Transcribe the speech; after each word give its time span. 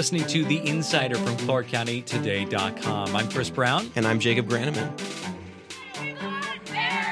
listening 0.00 0.24
to 0.24 0.44
The 0.46 0.66
Insider 0.66 1.16
from 1.16 1.36
ClarkCountyToday.com. 1.36 3.14
I'm 3.14 3.28
Chris 3.28 3.50
Brown. 3.50 3.92
And 3.96 4.06
I'm 4.06 4.18
Jacob 4.18 4.48
Granneman. 4.48 4.98
Fair 4.98 5.28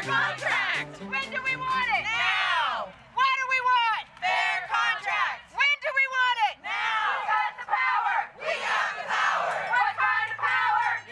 contract! 0.07 0.97
When 1.03 1.21
do 1.31 1.37
we 1.45 1.55
want 1.55 1.87
it? 1.99 2.05
Now! 2.05 2.89
What 3.13 3.27
do 3.37 3.43
we 3.51 3.61
want? 3.61 4.07
Fair 4.23 4.67
contract! 4.73 5.53
When 5.53 5.77
do 5.83 5.89
we 5.95 6.07
want 6.17 6.39
it? 6.49 6.57
Now! 6.65 7.13
We 7.13 7.21
got 7.29 7.53
the 7.61 7.67
power! 7.67 8.33
We 8.39 8.57
got 8.57 8.97
the 8.97 9.05
power! 9.05 9.53
What 9.69 9.93
kind 9.99 10.33
of 10.33 10.39
power? 10.39 11.05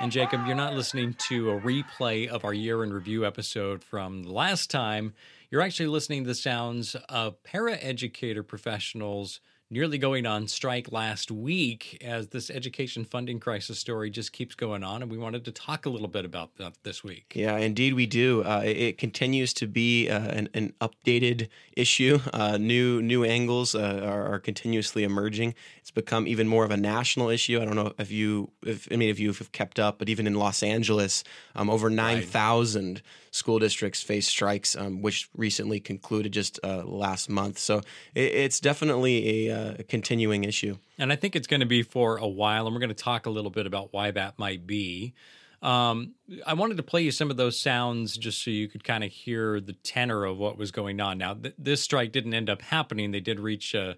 And 0.00 0.10
Jacob, 0.10 0.46
you're 0.46 0.56
not 0.56 0.72
listening 0.72 1.12
to 1.28 1.50
a 1.50 1.60
replay 1.60 2.26
of 2.26 2.46
our 2.46 2.54
year 2.54 2.82
in 2.82 2.90
review 2.90 3.26
episode 3.26 3.84
from 3.84 4.22
the 4.22 4.32
last 4.32 4.70
time. 4.70 5.12
You're 5.50 5.60
actually 5.60 5.88
listening 5.88 6.24
to 6.24 6.28
the 6.28 6.34
sounds 6.34 6.96
of 7.10 7.42
paraeducator 7.42 8.46
professionals 8.46 9.40
nearly 9.70 9.98
going 9.98 10.24
on 10.24 10.48
strike 10.48 10.90
last 10.92 11.30
week 11.30 11.98
as 12.02 12.28
this 12.28 12.50
education 12.50 13.04
funding 13.04 13.38
crisis 13.38 13.78
story 13.78 14.10
just 14.10 14.32
keeps 14.32 14.54
going 14.54 14.82
on. 14.82 15.02
And 15.02 15.10
we 15.10 15.18
wanted 15.18 15.44
to 15.44 15.52
talk 15.52 15.84
a 15.84 15.90
little 15.90 16.08
bit 16.08 16.24
about 16.24 16.56
that 16.56 16.74
this 16.84 17.04
week. 17.04 17.32
Yeah, 17.34 17.56
indeed, 17.58 17.94
we 17.94 18.06
do. 18.06 18.42
Uh, 18.44 18.62
it, 18.64 18.76
it 18.76 18.98
continues 18.98 19.52
to 19.54 19.66
be 19.66 20.08
uh, 20.08 20.20
an, 20.20 20.48
an, 20.54 20.72
updated 20.80 21.48
issue. 21.72 22.20
Uh, 22.32 22.56
new 22.56 23.02
new 23.02 23.24
angles 23.24 23.74
uh, 23.74 24.00
are, 24.04 24.34
are, 24.34 24.38
continuously 24.38 25.02
emerging. 25.02 25.54
It's 25.78 25.90
become 25.90 26.28
even 26.28 26.46
more 26.46 26.64
of 26.64 26.70
a 26.70 26.76
national 26.76 27.30
issue. 27.30 27.60
I 27.60 27.64
don't 27.64 27.74
know 27.74 27.92
if 27.98 28.12
you, 28.12 28.52
if 28.64 28.90
any 28.92 29.10
of 29.10 29.18
you 29.18 29.32
have 29.32 29.50
kept 29.50 29.80
up, 29.80 29.98
but 29.98 30.08
even 30.08 30.26
in 30.26 30.34
Los 30.34 30.62
Angeles, 30.62 31.24
um, 31.56 31.68
over 31.68 31.90
nine 31.90 32.22
thousand 32.22 32.94
right. 32.94 33.02
school 33.32 33.58
districts 33.58 34.02
face 34.02 34.28
strikes, 34.28 34.76
um, 34.76 35.02
which 35.02 35.28
recently 35.36 35.80
concluded 35.80 36.32
just 36.32 36.60
uh, 36.62 36.84
last 36.84 37.28
month. 37.28 37.58
So 37.58 37.78
it, 38.14 38.32
it's 38.34 38.60
definitely 38.60 39.48
a 39.48 39.57
uh, 39.58 39.74
a 39.78 39.82
continuing 39.82 40.44
issue. 40.44 40.76
And 40.98 41.12
I 41.12 41.16
think 41.16 41.36
it's 41.36 41.46
going 41.46 41.60
to 41.60 41.66
be 41.66 41.82
for 41.82 42.16
a 42.16 42.28
while, 42.28 42.66
and 42.66 42.74
we're 42.74 42.80
going 42.80 42.88
to 42.88 42.94
talk 42.94 43.26
a 43.26 43.30
little 43.30 43.50
bit 43.50 43.66
about 43.66 43.92
why 43.92 44.10
that 44.10 44.38
might 44.38 44.66
be. 44.66 45.14
Um, 45.60 46.14
I 46.46 46.54
wanted 46.54 46.76
to 46.76 46.84
play 46.84 47.02
you 47.02 47.10
some 47.10 47.30
of 47.30 47.36
those 47.36 47.60
sounds 47.60 48.16
just 48.16 48.42
so 48.42 48.50
you 48.50 48.68
could 48.68 48.84
kind 48.84 49.02
of 49.02 49.10
hear 49.10 49.60
the 49.60 49.72
tenor 49.72 50.24
of 50.24 50.38
what 50.38 50.56
was 50.56 50.70
going 50.70 51.00
on. 51.00 51.18
Now, 51.18 51.34
th- 51.34 51.54
this 51.58 51.82
strike 51.82 52.12
didn't 52.12 52.34
end 52.34 52.48
up 52.48 52.62
happening. 52.62 53.10
They 53.10 53.20
did 53.20 53.40
reach 53.40 53.74
a, 53.74 53.96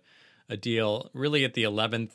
a 0.49 0.57
deal 0.57 1.11
really 1.13 1.45
at 1.45 1.53
the 1.53 1.65
11th 1.65 2.13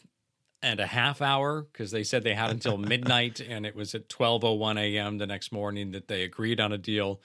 and 0.63 0.79
a 0.79 0.87
half 0.87 1.21
hour 1.21 1.61
because 1.61 1.91
they 1.91 2.03
said 2.03 2.23
they 2.23 2.33
had 2.33 2.49
until 2.49 2.77
midnight, 2.93 3.39
and 3.39 3.65
it 3.67 3.75
was 3.75 3.93
at 3.93 4.09
12:01 4.09 4.79
a.m. 4.79 5.19
the 5.19 5.27
next 5.27 5.51
morning 5.51 5.91
that 5.91 6.07
they 6.07 6.23
agreed 6.23 6.59
on 6.59 6.71
a 6.71 6.77
deal. 6.77 7.21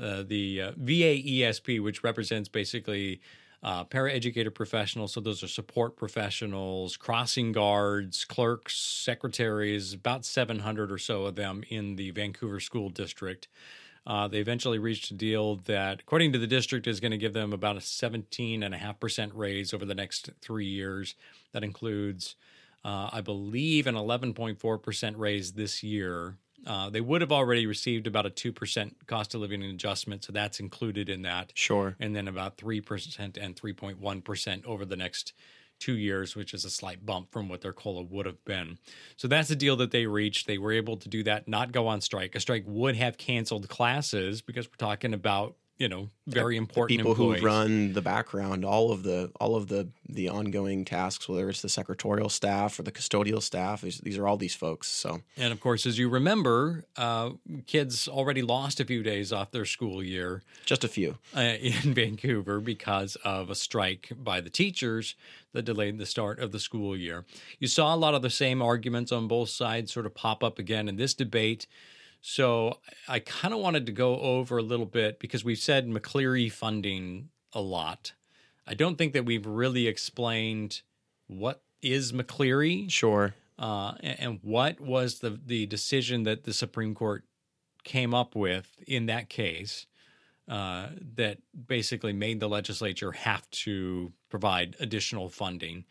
Uh, 0.00 0.24
the 0.26 0.60
uh, 0.60 0.72
VAESP, 0.72 1.80
which 1.80 2.02
represents 2.02 2.48
basically 2.48 3.20
uh, 3.64 3.82
paraeducator 3.82 4.54
professionals. 4.54 5.14
So 5.14 5.20
those 5.20 5.42
are 5.42 5.48
support 5.48 5.96
professionals, 5.96 6.98
crossing 6.98 7.50
guards, 7.52 8.26
clerks, 8.26 8.76
secretaries, 8.76 9.94
about 9.94 10.26
700 10.26 10.92
or 10.92 10.98
so 10.98 11.24
of 11.24 11.34
them 11.34 11.64
in 11.70 11.96
the 11.96 12.10
Vancouver 12.10 12.60
School 12.60 12.90
District. 12.90 13.48
Uh, 14.06 14.28
they 14.28 14.38
eventually 14.38 14.78
reached 14.78 15.10
a 15.10 15.14
deal 15.14 15.56
that, 15.56 16.00
according 16.00 16.30
to 16.34 16.38
the 16.38 16.46
district, 16.46 16.86
is 16.86 17.00
going 17.00 17.10
to 17.10 17.16
give 17.16 17.32
them 17.32 17.54
about 17.54 17.76
a 17.76 17.80
17.5% 17.80 19.30
raise 19.32 19.72
over 19.72 19.86
the 19.86 19.94
next 19.94 20.28
three 20.42 20.66
years. 20.66 21.14
That 21.52 21.64
includes, 21.64 22.36
uh, 22.84 23.08
I 23.10 23.22
believe, 23.22 23.86
an 23.86 23.94
11.4% 23.94 25.14
raise 25.16 25.52
this 25.52 25.82
year 25.82 26.36
uh, 26.66 26.90
they 26.90 27.00
would 27.00 27.20
have 27.20 27.32
already 27.32 27.66
received 27.66 28.06
about 28.06 28.26
a 28.26 28.30
2% 28.30 28.92
cost 29.06 29.34
of 29.34 29.40
living 29.40 29.62
adjustment. 29.62 30.24
So 30.24 30.32
that's 30.32 30.60
included 30.60 31.08
in 31.08 31.22
that. 31.22 31.52
Sure. 31.54 31.96
And 32.00 32.14
then 32.14 32.28
about 32.28 32.56
3% 32.56 33.36
and 33.36 33.56
3.1% 33.56 34.64
over 34.64 34.84
the 34.84 34.96
next 34.96 35.32
two 35.80 35.96
years, 35.96 36.36
which 36.36 36.54
is 36.54 36.64
a 36.64 36.70
slight 36.70 37.04
bump 37.04 37.32
from 37.32 37.48
what 37.48 37.60
their 37.60 37.72
COLA 37.72 38.04
would 38.04 38.26
have 38.26 38.42
been. 38.44 38.78
So 39.16 39.28
that's 39.28 39.48
the 39.48 39.56
deal 39.56 39.76
that 39.76 39.90
they 39.90 40.06
reached. 40.06 40.46
They 40.46 40.58
were 40.58 40.72
able 40.72 40.96
to 40.96 41.08
do 41.08 41.22
that, 41.24 41.48
not 41.48 41.72
go 41.72 41.88
on 41.88 42.00
strike. 42.00 42.34
A 42.34 42.40
strike 42.40 42.64
would 42.66 42.96
have 42.96 43.18
canceled 43.18 43.68
classes 43.68 44.40
because 44.40 44.66
we're 44.66 44.76
talking 44.76 45.12
about 45.12 45.56
you 45.78 45.88
know 45.88 46.08
very 46.26 46.56
important 46.56 46.98
people 46.98 47.12
employees. 47.12 47.40
who 47.40 47.46
run 47.46 47.92
the 47.92 48.02
background 48.02 48.64
all 48.64 48.92
of 48.92 49.02
the 49.02 49.30
all 49.40 49.56
of 49.56 49.66
the 49.68 49.88
the 50.08 50.28
ongoing 50.28 50.84
tasks 50.84 51.28
whether 51.28 51.48
it's 51.48 51.62
the 51.62 51.68
secretarial 51.68 52.28
staff 52.28 52.78
or 52.78 52.82
the 52.82 52.92
custodial 52.92 53.42
staff 53.42 53.80
these, 53.80 53.98
these 53.98 54.16
are 54.16 54.26
all 54.28 54.36
these 54.36 54.54
folks 54.54 54.88
so. 54.88 55.20
And 55.36 55.52
of 55.52 55.60
course 55.60 55.84
as 55.84 55.98
you 55.98 56.08
remember 56.08 56.84
uh, 56.96 57.30
kids 57.66 58.06
already 58.06 58.42
lost 58.42 58.78
a 58.80 58.84
few 58.84 59.02
days 59.02 59.32
off 59.32 59.50
their 59.50 59.64
school 59.64 60.02
year 60.02 60.42
just 60.64 60.84
a 60.84 60.88
few. 60.88 61.18
uh, 61.36 61.40
in 61.40 61.72
vancouver 61.94 62.60
because 62.60 63.16
of 63.24 63.50
a 63.50 63.54
strike 63.54 64.12
by 64.16 64.40
the 64.40 64.50
teachers 64.50 65.16
that 65.52 65.64
delayed 65.64 65.98
the 65.98 66.06
start 66.06 66.40
of 66.40 66.52
the 66.52 66.58
school 66.58 66.96
year. 66.96 67.24
You 67.58 67.68
saw 67.68 67.94
a 67.94 67.96
lot 67.96 68.14
of 68.14 68.22
the 68.22 68.30
same 68.30 68.60
arguments 68.60 69.12
on 69.12 69.28
both 69.28 69.50
sides 69.50 69.92
sort 69.92 70.04
of 70.04 70.14
pop 70.14 70.42
up 70.42 70.58
again 70.58 70.88
in 70.88 70.96
this 70.96 71.14
debate 71.14 71.66
so 72.26 72.78
I 73.06 73.18
kind 73.18 73.52
of 73.52 73.60
wanted 73.60 73.84
to 73.84 73.92
go 73.92 74.18
over 74.18 74.56
a 74.56 74.62
little 74.62 74.86
bit 74.86 75.18
because 75.18 75.44
we've 75.44 75.58
said 75.58 75.86
McCleary 75.86 76.50
funding 76.50 77.28
a 77.52 77.60
lot. 77.60 78.14
I 78.66 78.72
don't 78.72 78.96
think 78.96 79.12
that 79.12 79.26
we've 79.26 79.44
really 79.44 79.86
explained 79.86 80.80
what 81.26 81.60
is 81.82 82.12
McCleary. 82.12 82.90
Sure. 82.90 83.34
Uh, 83.58 83.96
and 84.00 84.38
what 84.40 84.80
was 84.80 85.18
the 85.18 85.38
the 85.44 85.66
decision 85.66 86.22
that 86.22 86.44
the 86.44 86.54
Supreme 86.54 86.94
Court 86.94 87.24
came 87.84 88.14
up 88.14 88.34
with 88.34 88.74
in 88.88 89.04
that 89.04 89.28
case 89.28 89.86
uh, 90.48 90.88
that 91.16 91.40
basically 91.66 92.14
made 92.14 92.40
the 92.40 92.48
legislature 92.48 93.12
have 93.12 93.48
to 93.50 94.14
provide 94.30 94.76
additional 94.80 95.28
funding? 95.28 95.84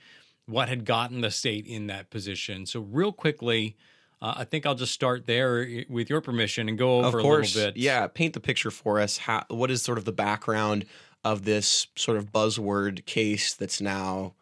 What 0.47 0.67
had 0.67 0.83
gotten 0.83 1.22
the 1.22 1.29
state 1.29 1.67
in 1.67 1.85
that 1.88 2.09
position? 2.09 2.66
So, 2.66 2.79
real 2.79 3.11
quickly, 3.11 3.77
uh, 4.23 4.35
I 4.38 4.44
think 4.45 4.66
I'll 4.66 4.73
just 4.73 4.94
start 4.94 5.28
there 5.28 5.67
with 5.89 6.09
your 6.09 6.22
permission 6.22 6.69
and 6.69 6.78
go 6.78 7.03
over 7.03 7.19
of 7.19 7.23
course, 7.23 7.56
a 7.56 7.57
little 7.57 7.73
bit. 7.73 7.81
Yeah, 7.81 8.07
paint 8.07 8.34
the 8.34 8.39
picture 8.39 8.72
for 8.72 9.01
us. 9.01 9.17
How, 9.17 9.44
what 9.50 9.69
is 9.69 9.81
sort 9.81 9.97
of 9.97 10.06
the 10.06 10.13
background 10.13 10.85
of 11.25 11.44
this 11.44 11.88
sort 11.97 12.17
of 12.17 12.31
buzzword 12.31 13.06
case 13.06 13.53
that's 13.53 13.81
now 13.81 14.34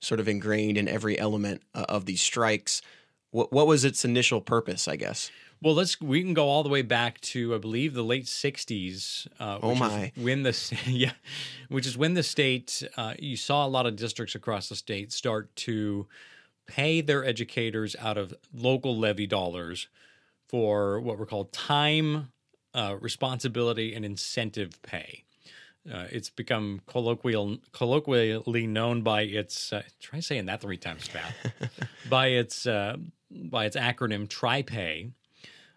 sort 0.00 0.20
of 0.20 0.26
ingrained 0.26 0.78
in 0.78 0.88
every 0.88 1.18
element 1.18 1.62
uh, 1.74 1.84
of 1.86 2.06
these 2.06 2.22
strikes? 2.22 2.80
What, 3.30 3.52
what 3.52 3.66
was 3.66 3.84
its 3.84 4.06
initial 4.06 4.40
purpose, 4.40 4.88
I 4.88 4.96
guess? 4.96 5.30
Well, 5.62 5.74
let's 5.74 6.00
we 6.00 6.22
can 6.22 6.32
go 6.32 6.48
all 6.48 6.62
the 6.62 6.70
way 6.70 6.82
back 6.82 7.20
to 7.22 7.54
I 7.54 7.58
believe 7.58 7.92
the 7.92 8.04
late 8.04 8.26
'60s. 8.26 9.26
Uh, 9.38 9.58
oh 9.62 9.74
my! 9.74 10.12
when 10.16 10.44
the 10.44 10.78
yeah, 10.86 11.12
which 11.68 11.86
is 11.86 11.96
when 11.96 12.14
the 12.14 12.22
state 12.22 12.82
uh, 12.96 13.14
you 13.18 13.36
saw 13.36 13.66
a 13.66 13.68
lot 13.68 13.86
of 13.86 13.96
districts 13.96 14.34
across 14.34 14.68
the 14.68 14.76
state 14.76 15.12
start 15.12 15.54
to 15.56 16.06
pay 16.66 17.00
their 17.00 17.24
educators 17.24 17.96
out 17.98 18.18
of 18.18 18.34
local 18.52 18.96
levy 18.96 19.26
dollars 19.26 19.88
for 20.48 21.00
what 21.00 21.18
were 21.18 21.26
called 21.26 21.52
time, 21.52 22.32
uh, 22.74 22.96
responsibility, 23.00 23.94
and 23.94 24.04
incentive 24.04 24.80
pay. 24.82 25.24
Uh, 25.92 26.06
it's 26.10 26.30
become 26.30 26.80
colloquial, 26.86 27.58
colloquially 27.72 28.66
known 28.66 29.02
by 29.02 29.22
its 29.22 29.72
uh, 29.72 29.82
try 30.00 30.18
saying 30.18 30.46
that 30.46 30.60
three 30.60 30.76
times 30.76 31.06
fast 31.06 31.34
by 32.10 32.28
its 32.28 32.66
uh, 32.66 32.96
by 33.30 33.66
its 33.66 33.76
acronym 33.76 34.26
TriPay. 34.26 35.12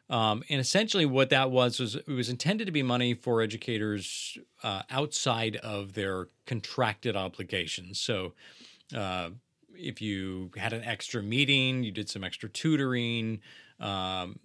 Um, 0.10 0.44
and 0.50 0.60
essentially, 0.60 1.06
what 1.06 1.30
that 1.30 1.52
was 1.52 1.80
was 1.80 1.96
it 1.96 2.08
was 2.08 2.30
intended 2.30 2.66
to 2.66 2.72
be 2.72 2.82
money 2.82 3.14
for 3.14 3.42
educators 3.42 4.38
uh, 4.64 4.82
outside 4.90 5.58
of 5.58 5.94
their 5.94 6.30
contracted 6.48 7.16
obligations. 7.16 8.00
So, 8.00 8.34
uh, 8.96 9.30
if 9.80 10.02
you 10.02 10.52
had 10.58 10.74
an 10.74 10.84
extra 10.84 11.24
meeting, 11.24 11.84
you 11.84 11.92
did 11.92 12.10
some 12.10 12.24
extra 12.24 12.50
tutoring. 12.50 13.40
Um, 13.80 14.40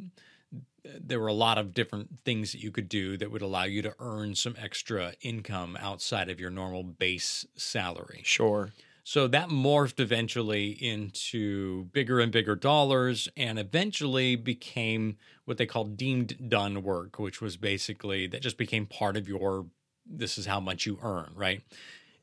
there 0.84 1.18
were 1.18 1.28
a 1.28 1.34
lot 1.34 1.58
of 1.58 1.72
different 1.72 2.08
things 2.24 2.52
that 2.52 2.62
you 2.62 2.70
could 2.70 2.88
do 2.88 3.16
that 3.16 3.30
would 3.30 3.42
allow 3.42 3.64
you 3.64 3.82
to 3.82 3.94
earn 3.98 4.34
some 4.34 4.54
extra 4.58 5.14
income 5.22 5.76
outside 5.80 6.28
of 6.28 6.38
your 6.38 6.50
normal 6.50 6.82
base 6.82 7.46
salary. 7.56 8.20
Sure. 8.24 8.72
So 9.02 9.28
that 9.28 9.50
morphed 9.50 10.00
eventually 10.00 10.70
into 10.70 11.84
bigger 11.92 12.20
and 12.20 12.32
bigger 12.32 12.56
dollars 12.56 13.28
and 13.36 13.58
eventually 13.58 14.34
became 14.34 15.18
what 15.44 15.58
they 15.58 15.66
called 15.66 15.96
deemed 15.96 16.48
done 16.48 16.82
work, 16.82 17.18
which 17.18 17.40
was 17.42 17.58
basically 17.58 18.26
that 18.28 18.40
just 18.40 18.56
became 18.56 18.86
part 18.86 19.16
of 19.16 19.28
your 19.28 19.66
this 20.06 20.36
is 20.36 20.46
how 20.46 20.60
much 20.60 20.86
you 20.86 20.98
earn, 21.02 21.32
right? 21.34 21.62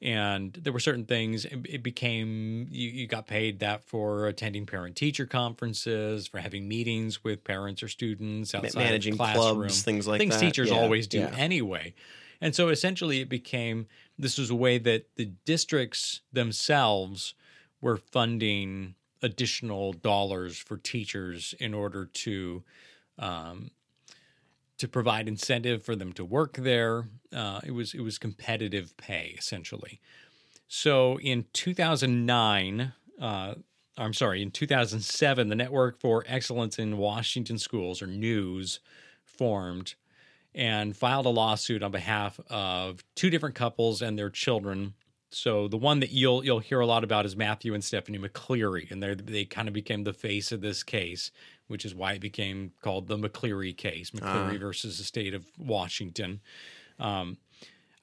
And 0.01 0.53
there 0.53 0.73
were 0.73 0.79
certain 0.79 1.05
things 1.05 1.45
it 1.45 1.83
became 1.83 2.67
you, 2.71 2.89
you 2.89 3.07
got 3.07 3.27
paid 3.27 3.59
that 3.59 3.83
for 3.83 4.27
attending 4.27 4.65
parent 4.65 4.95
teacher 4.95 5.25
conferences 5.25 6.27
for 6.27 6.39
having 6.39 6.67
meetings 6.67 7.23
with 7.23 7.43
parents 7.43 7.83
or 7.83 7.87
students 7.87 8.55
outside 8.55 8.75
managing 8.75 9.15
clubs 9.15 9.81
things 9.83 10.07
like 10.07 10.19
that. 10.19 10.23
things 10.23 10.39
that 10.39 10.45
teachers 10.45 10.69
yeah, 10.69 10.79
always 10.79 11.07
do 11.07 11.19
yeah. 11.19 11.33
anyway 11.37 11.93
and 12.39 12.55
so 12.55 12.69
essentially 12.69 13.21
it 13.21 13.29
became 13.29 13.87
this 14.17 14.37
was 14.37 14.49
a 14.49 14.55
way 14.55 14.77
that 14.77 15.07
the 15.15 15.25
districts 15.45 16.21
themselves 16.33 17.35
were 17.79 17.97
funding 17.97 18.95
additional 19.21 19.93
dollars 19.93 20.57
for 20.57 20.77
teachers 20.77 21.53
in 21.59 21.73
order 21.73 22.05
to 22.05 22.63
um, 23.19 23.69
to 24.81 24.87
provide 24.87 25.27
incentive 25.27 25.83
for 25.83 25.95
them 25.95 26.11
to 26.11 26.25
work 26.25 26.57
there. 26.57 27.05
Uh, 27.31 27.59
it 27.63 27.69
was 27.69 27.93
it 27.93 28.01
was 28.01 28.17
competitive 28.17 28.97
pay 28.97 29.35
essentially. 29.37 30.01
So 30.67 31.19
in 31.19 31.45
2009, 31.53 32.93
uh, 33.21 33.53
I'm 33.95 34.13
sorry, 34.13 34.41
in 34.41 34.49
2007, 34.49 35.49
the 35.49 35.55
Network 35.55 35.99
for 35.99 36.23
Excellence 36.27 36.79
in 36.79 36.97
Washington 36.97 37.59
Schools, 37.59 38.01
or 38.01 38.07
NEWS, 38.07 38.79
formed 39.23 39.93
and 40.55 40.97
filed 40.97 41.27
a 41.27 41.29
lawsuit 41.29 41.83
on 41.83 41.91
behalf 41.91 42.39
of 42.49 43.03
two 43.15 43.29
different 43.29 43.53
couples 43.53 44.01
and 44.01 44.17
their 44.17 44.31
children. 44.31 44.95
So 45.29 45.67
the 45.67 45.77
one 45.77 45.99
that 45.99 46.09
you'll 46.09 46.43
you'll 46.43 46.59
hear 46.59 46.79
a 46.79 46.87
lot 46.87 47.03
about 47.03 47.27
is 47.27 47.35
Matthew 47.35 47.75
and 47.75 47.83
Stephanie 47.83 48.17
McCleary, 48.17 48.89
and 48.89 49.03
they 49.03 49.13
they 49.13 49.45
kind 49.45 49.67
of 49.67 49.75
became 49.75 50.05
the 50.05 50.11
face 50.13 50.51
of 50.51 50.61
this 50.61 50.81
case, 50.81 51.29
which 51.71 51.85
is 51.85 51.95
why 51.95 52.13
it 52.13 52.21
became 52.21 52.71
called 52.81 53.07
the 53.07 53.17
McCleary 53.17 53.75
case, 53.75 54.11
McCleary 54.11 54.59
versus 54.59 54.97
the 54.97 55.03
state 55.03 55.33
of 55.33 55.45
Washington. 55.57 56.41
Um, 56.99 57.37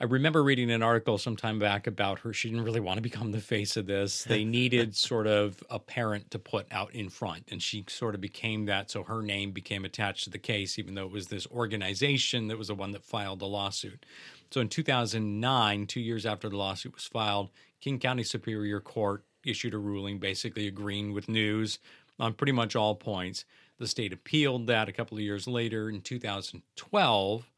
I 0.00 0.04
remember 0.04 0.44
reading 0.44 0.70
an 0.70 0.82
article 0.82 1.18
some 1.18 1.36
time 1.36 1.58
back 1.58 1.88
about 1.88 2.20
her. 2.20 2.32
She 2.32 2.48
didn't 2.48 2.64
really 2.64 2.78
want 2.78 2.98
to 2.98 3.02
become 3.02 3.32
the 3.32 3.40
face 3.40 3.76
of 3.76 3.86
this. 3.86 4.24
They 4.28 4.44
needed 4.44 4.94
sort 4.94 5.26
of 5.26 5.62
a 5.68 5.80
parent 5.80 6.30
to 6.30 6.38
put 6.38 6.66
out 6.70 6.94
in 6.94 7.08
front, 7.08 7.48
and 7.50 7.60
she 7.60 7.84
sort 7.88 8.14
of 8.14 8.20
became 8.20 8.66
that. 8.66 8.90
So 8.90 9.02
her 9.02 9.22
name 9.22 9.50
became 9.50 9.84
attached 9.84 10.24
to 10.24 10.30
the 10.30 10.38
case, 10.38 10.78
even 10.78 10.94
though 10.94 11.06
it 11.06 11.12
was 11.12 11.26
this 11.26 11.46
organization 11.48 12.46
that 12.48 12.56
was 12.56 12.68
the 12.68 12.74
one 12.74 12.92
that 12.92 13.02
filed 13.02 13.40
the 13.40 13.46
lawsuit. 13.46 14.06
So 14.50 14.60
in 14.60 14.68
2009, 14.68 15.86
two 15.86 16.00
years 16.00 16.24
after 16.24 16.48
the 16.48 16.56
lawsuit 16.56 16.94
was 16.94 17.04
filed, 17.04 17.50
King 17.80 17.98
County 17.98 18.22
Superior 18.22 18.80
Court 18.80 19.24
issued 19.44 19.74
a 19.74 19.78
ruling 19.78 20.18
basically 20.18 20.68
agreeing 20.68 21.12
with 21.12 21.28
NEWS 21.28 21.78
on 22.18 22.34
pretty 22.34 22.52
much 22.52 22.74
all 22.76 22.94
points. 22.94 23.44
The 23.78 23.86
state 23.86 24.12
appealed 24.12 24.66
that 24.66 24.88
a 24.88 24.92
couple 24.92 25.16
of 25.18 25.22
years 25.22 25.46
later 25.46 25.88
in 25.88 26.00
2012 26.00 27.50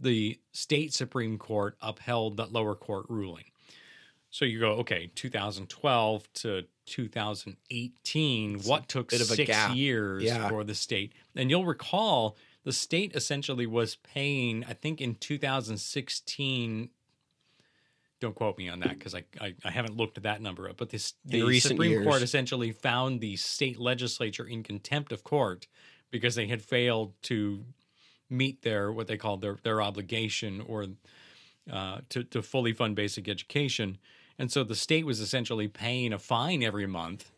the 0.00 0.38
state 0.52 0.92
Supreme 0.94 1.38
Court 1.38 1.76
upheld 1.82 2.36
that 2.36 2.52
lower 2.52 2.76
court 2.76 3.06
ruling. 3.08 3.46
So 4.30 4.44
you 4.44 4.60
go, 4.60 4.72
okay, 4.74 5.10
2012 5.16 6.32
to 6.34 6.64
2018, 6.86 8.60
what 8.60 8.88
took 8.88 9.10
bit 9.10 9.20
of 9.20 9.30
a 9.30 9.34
six 9.34 9.70
years 9.70 10.22
Yeah. 10.22 10.48
for 10.48 10.62
the 10.64 10.74
state? 10.74 11.12
And 11.34 11.50
you'll 11.50 11.64
recall 11.64 12.36
the 12.64 12.72
state 12.72 13.12
essentially 13.16 13.66
was 13.66 13.96
paying, 13.96 14.64
I 14.64 14.74
think 14.74 15.00
in 15.00 15.14
2016, 15.16 16.90
don't 18.20 18.34
quote 18.34 18.58
me 18.58 18.68
on 18.68 18.80
that 18.80 18.98
because 18.98 19.14
I, 19.14 19.24
I, 19.40 19.54
I 19.64 19.70
haven't 19.70 19.96
looked 19.96 20.20
that 20.22 20.40
number 20.40 20.68
up, 20.68 20.76
but 20.76 20.90
this, 20.90 21.14
the 21.24 21.60
Supreme 21.60 21.90
years. 21.90 22.06
Court 22.06 22.22
essentially 22.22 22.72
found 22.72 23.20
the 23.20 23.36
state 23.36 23.78
legislature 23.78 24.46
in 24.46 24.62
contempt 24.62 25.12
of 25.12 25.24
court 25.24 25.66
because 26.10 26.34
they 26.34 26.46
had 26.46 26.62
failed 26.62 27.12
to 27.22 27.64
meet 28.30 28.62
their 28.62 28.92
what 28.92 29.06
they 29.06 29.16
called 29.16 29.40
their 29.40 29.56
their 29.62 29.80
obligation 29.80 30.62
or 30.66 30.86
uh, 31.72 31.98
to 32.08 32.24
to 32.24 32.42
fully 32.42 32.72
fund 32.72 32.96
basic 32.96 33.28
education, 33.28 33.98
and 34.38 34.50
so 34.50 34.64
the 34.64 34.74
state 34.74 35.06
was 35.06 35.20
essentially 35.20 35.68
paying 35.68 36.12
a 36.12 36.18
fine 36.18 36.62
every 36.62 36.86
month 36.86 37.30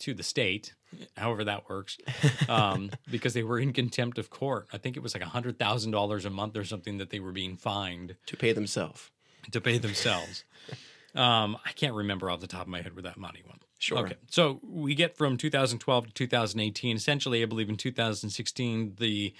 to 0.00 0.14
the 0.14 0.22
state, 0.22 0.74
however 1.16 1.44
that 1.44 1.68
works, 1.68 1.96
um, 2.48 2.90
because 3.10 3.34
they 3.34 3.44
were 3.44 3.58
in 3.58 3.72
contempt 3.72 4.18
of 4.18 4.30
court. 4.30 4.66
I 4.72 4.78
think 4.78 4.96
it 4.96 5.02
was 5.02 5.14
like 5.14 5.22
hundred 5.22 5.58
thousand 5.58 5.92
dollars 5.92 6.24
a 6.24 6.30
month 6.30 6.56
or 6.56 6.64
something 6.64 6.98
that 6.98 7.10
they 7.10 7.20
were 7.20 7.32
being 7.32 7.56
fined 7.56 8.16
to 8.26 8.36
pay 8.36 8.52
themselves. 8.52 9.10
To 9.50 9.60
pay 9.60 9.78
themselves. 9.78 10.44
um, 11.14 11.56
I 11.64 11.72
can't 11.72 11.94
remember 11.94 12.30
off 12.30 12.40
the 12.40 12.46
top 12.46 12.62
of 12.62 12.68
my 12.68 12.82
head 12.82 12.94
where 12.94 13.02
that 13.02 13.16
money 13.16 13.42
went. 13.46 13.64
Sure. 13.78 13.98
Okay. 13.98 14.14
So 14.30 14.60
we 14.62 14.94
get 14.94 15.16
from 15.16 15.36
2012 15.36 16.06
to 16.06 16.12
2018. 16.12 16.96
Essentially, 16.96 17.42
I 17.42 17.46
believe 17.46 17.68
in 17.68 17.76
2016, 17.76 18.94
the 18.98 19.34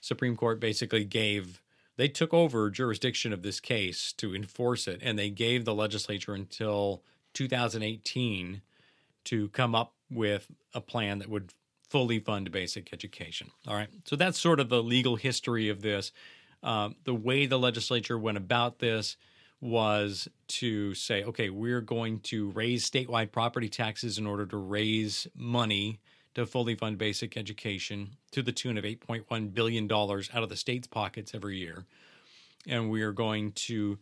Supreme 0.00 0.36
Court 0.36 0.60
basically 0.60 1.04
gave, 1.04 1.60
they 1.96 2.06
took 2.06 2.32
over 2.32 2.70
jurisdiction 2.70 3.32
of 3.32 3.42
this 3.42 3.58
case 3.58 4.12
to 4.12 4.36
enforce 4.36 4.86
it, 4.86 5.00
and 5.02 5.18
they 5.18 5.30
gave 5.30 5.64
the 5.64 5.74
legislature 5.74 6.32
until 6.32 7.02
2018 7.34 8.62
to 9.24 9.48
come 9.48 9.74
up 9.74 9.94
with 10.10 10.46
a 10.74 10.80
plan 10.80 11.18
that 11.18 11.28
would 11.28 11.52
fully 11.88 12.20
fund 12.20 12.50
basic 12.50 12.92
education. 12.92 13.50
All 13.66 13.74
right. 13.74 13.88
So 14.04 14.14
that's 14.14 14.38
sort 14.38 14.60
of 14.60 14.68
the 14.68 14.82
legal 14.82 15.16
history 15.16 15.68
of 15.68 15.82
this. 15.82 16.12
Um, 16.62 16.96
the 17.04 17.14
way 17.14 17.46
the 17.46 17.58
legislature 17.58 18.18
went 18.18 18.36
about 18.36 18.78
this 18.78 19.16
was 19.60 20.28
to 20.46 20.94
say, 20.94 21.24
okay, 21.24 21.50
we're 21.50 21.80
going 21.80 22.20
to 22.20 22.50
raise 22.50 22.88
statewide 22.88 23.32
property 23.32 23.68
taxes 23.68 24.18
in 24.18 24.26
order 24.26 24.46
to 24.46 24.56
raise 24.56 25.26
money 25.34 25.98
to 26.34 26.46
fully 26.46 26.76
fund 26.76 26.98
basic 26.98 27.36
education 27.36 28.10
to 28.30 28.42
the 28.42 28.52
tune 28.52 28.78
of 28.78 28.84
$8.1 28.84 29.52
billion 29.52 29.90
out 29.90 30.42
of 30.42 30.48
the 30.48 30.56
state's 30.56 30.86
pockets 30.86 31.34
every 31.34 31.58
year. 31.58 31.84
And 32.66 32.90
we 32.90 33.02
are 33.02 33.12
going 33.12 33.52
to 33.52 33.98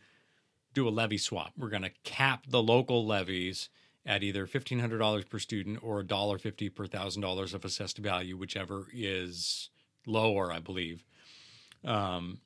do 0.75 0.87
a 0.87 0.91
levy 0.91 1.17
swap. 1.17 1.53
We're 1.57 1.71
going 1.71 1.83
to 1.83 1.93
cap 2.05 2.45
the 2.49 2.63
local 2.63 3.07
levies 3.07 3.71
at 4.05 4.23
either 4.23 4.47
$1,500 4.47 5.29
per 5.29 5.39
student 5.39 5.79
or 5.83 6.03
$1.50 6.03 6.75
per 6.75 6.87
$1,000 6.87 7.55
of 7.55 7.65
assessed 7.65 7.99
value, 7.99 8.37
whichever 8.37 8.87
is 8.93 9.71
lower, 10.07 10.53
I 10.53 10.61
believe. 10.61 11.03
Um, 11.85 12.41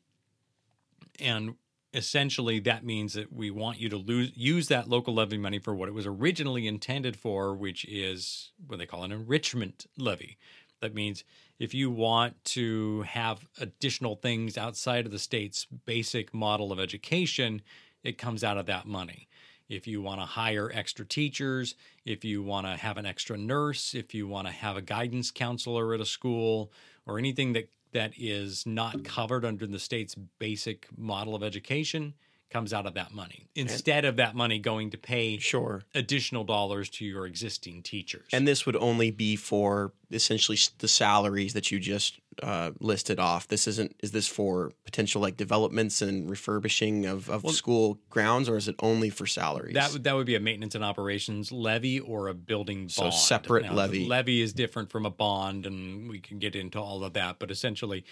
and 1.19 1.57
essentially, 1.92 2.60
that 2.60 2.84
means 2.84 3.14
that 3.14 3.32
we 3.32 3.50
want 3.50 3.81
you 3.81 3.88
to 3.88 3.96
lose, 3.96 4.32
use 4.37 4.69
that 4.69 4.88
local 4.88 5.14
levy 5.14 5.38
money 5.38 5.58
for 5.58 5.75
what 5.75 5.88
it 5.88 5.94
was 5.94 6.06
originally 6.06 6.66
intended 6.66 7.16
for, 7.16 7.54
which 7.54 7.84
is 7.87 8.52
what 8.66 8.78
they 8.78 8.87
call 8.87 9.04
an 9.04 9.12
enrichment 9.12 9.87
levy. 9.98 10.38
That 10.81 10.94
means 10.94 11.25
if 11.58 11.75
you 11.75 11.90
want 11.90 12.42
to 12.46 13.02
have 13.02 13.46
additional 13.60 14.16
things 14.16 14.56
outside 14.56 15.04
of 15.04 15.12
the 15.12 15.19
state's 15.19 15.66
basic 15.84 16.32
model 16.32 16.72
of 16.72 16.81
education, 16.81 17.62
it 18.02 18.19
comes 18.19 18.42
out 18.42 18.56
of 18.56 18.66
that 18.66 18.87
money. 18.87 19.28
If 19.69 19.87
you 19.87 20.02
want 20.02 20.20
to 20.20 20.26
hire 20.26 20.70
extra 20.72 21.04
teachers, 21.04 21.76
if 22.04 22.25
you 22.25 22.42
want 22.42 22.66
to 22.66 22.76
have 22.76 22.96
an 22.96 23.06
extra 23.06 23.37
nurse, 23.37 23.94
if 23.94 24.14
you 24.14 24.26
want 24.26 24.48
to 24.48 24.52
have 24.52 24.76
a 24.76 24.82
guidance 24.82 25.31
counselor 25.31 25.94
at 25.94 26.00
a 26.00 26.06
school, 26.06 26.72
or 27.06 27.19
anything 27.19 27.52
that, 27.52 27.69
that 27.92 28.12
is 28.16 28.66
not 28.66 29.04
covered 29.04 29.44
under 29.44 29.66
the 29.66 29.78
state's 29.78 30.14
basic 30.38 30.87
model 30.96 31.34
of 31.34 31.42
education, 31.42 32.14
comes 32.50 32.73
out 32.73 32.87
of 32.87 32.94
that 32.94 33.12
money 33.14 33.47
instead 33.55 34.05
of 34.05 34.17
that 34.17 34.35
money 34.35 34.58
going 34.58 34.91
to 34.91 34.99
pay 34.99 35.38
Sure. 35.38 35.82
additional 35.94 36.44
dollars 36.44 36.88
to 36.91 37.05
your 37.05 37.26
existing 37.26 37.82
teachers. 37.82 38.26
And 38.32 38.47
this 38.47 38.67
would 38.67 38.76
only 38.76 39.11
be 39.11 39.37
for 39.37 39.93
essentially 40.11 40.58
the 40.79 40.88
salaries 40.88 41.52
that 41.55 41.70
you 41.70 41.79
just 41.79 42.19
uh, 42.43 42.70
listed 42.81 43.19
off. 43.19 43.49
This 43.49 43.67
isn't. 43.67 43.97
Is 44.02 44.12
this 44.12 44.26
for 44.26 44.73
potential 44.85 45.20
like 45.20 45.37
developments 45.37 46.00
and 46.00 46.29
refurbishing 46.31 47.07
of, 47.07 47.28
of 47.28 47.49
school 47.54 47.99
grounds, 48.09 48.49
or 48.49 48.57
is 48.57 48.66
it 48.69 48.76
only 48.80 49.11
for 49.11 49.26
salaries? 49.26 49.75
That 49.75 49.92
would 49.92 50.04
that 50.04 50.14
would 50.14 50.26
be 50.26 50.37
a 50.37 50.40
maintenance 50.40 50.75
and 50.75 50.85
operations 50.85 51.52
levy 51.52 52.00
or 52.00 52.28
a 52.28 52.35
building 52.35 52.83
bond. 52.83 52.92
So 52.92 53.11
separate 53.11 53.64
Now, 53.64 53.75
levy. 53.75 54.07
Levy 54.07 54.40
is 54.40 54.52
different 54.52 54.90
from 54.90 55.07
a 55.07 55.11
bond, 55.11 55.66
and 55.66 56.09
we 56.09 56.19
can 56.21 56.38
get 56.38 56.57
into 56.57 56.78
all 56.80 57.04
of 57.04 57.12
that. 57.14 57.38
But 57.38 57.50
essentially, 57.50 58.04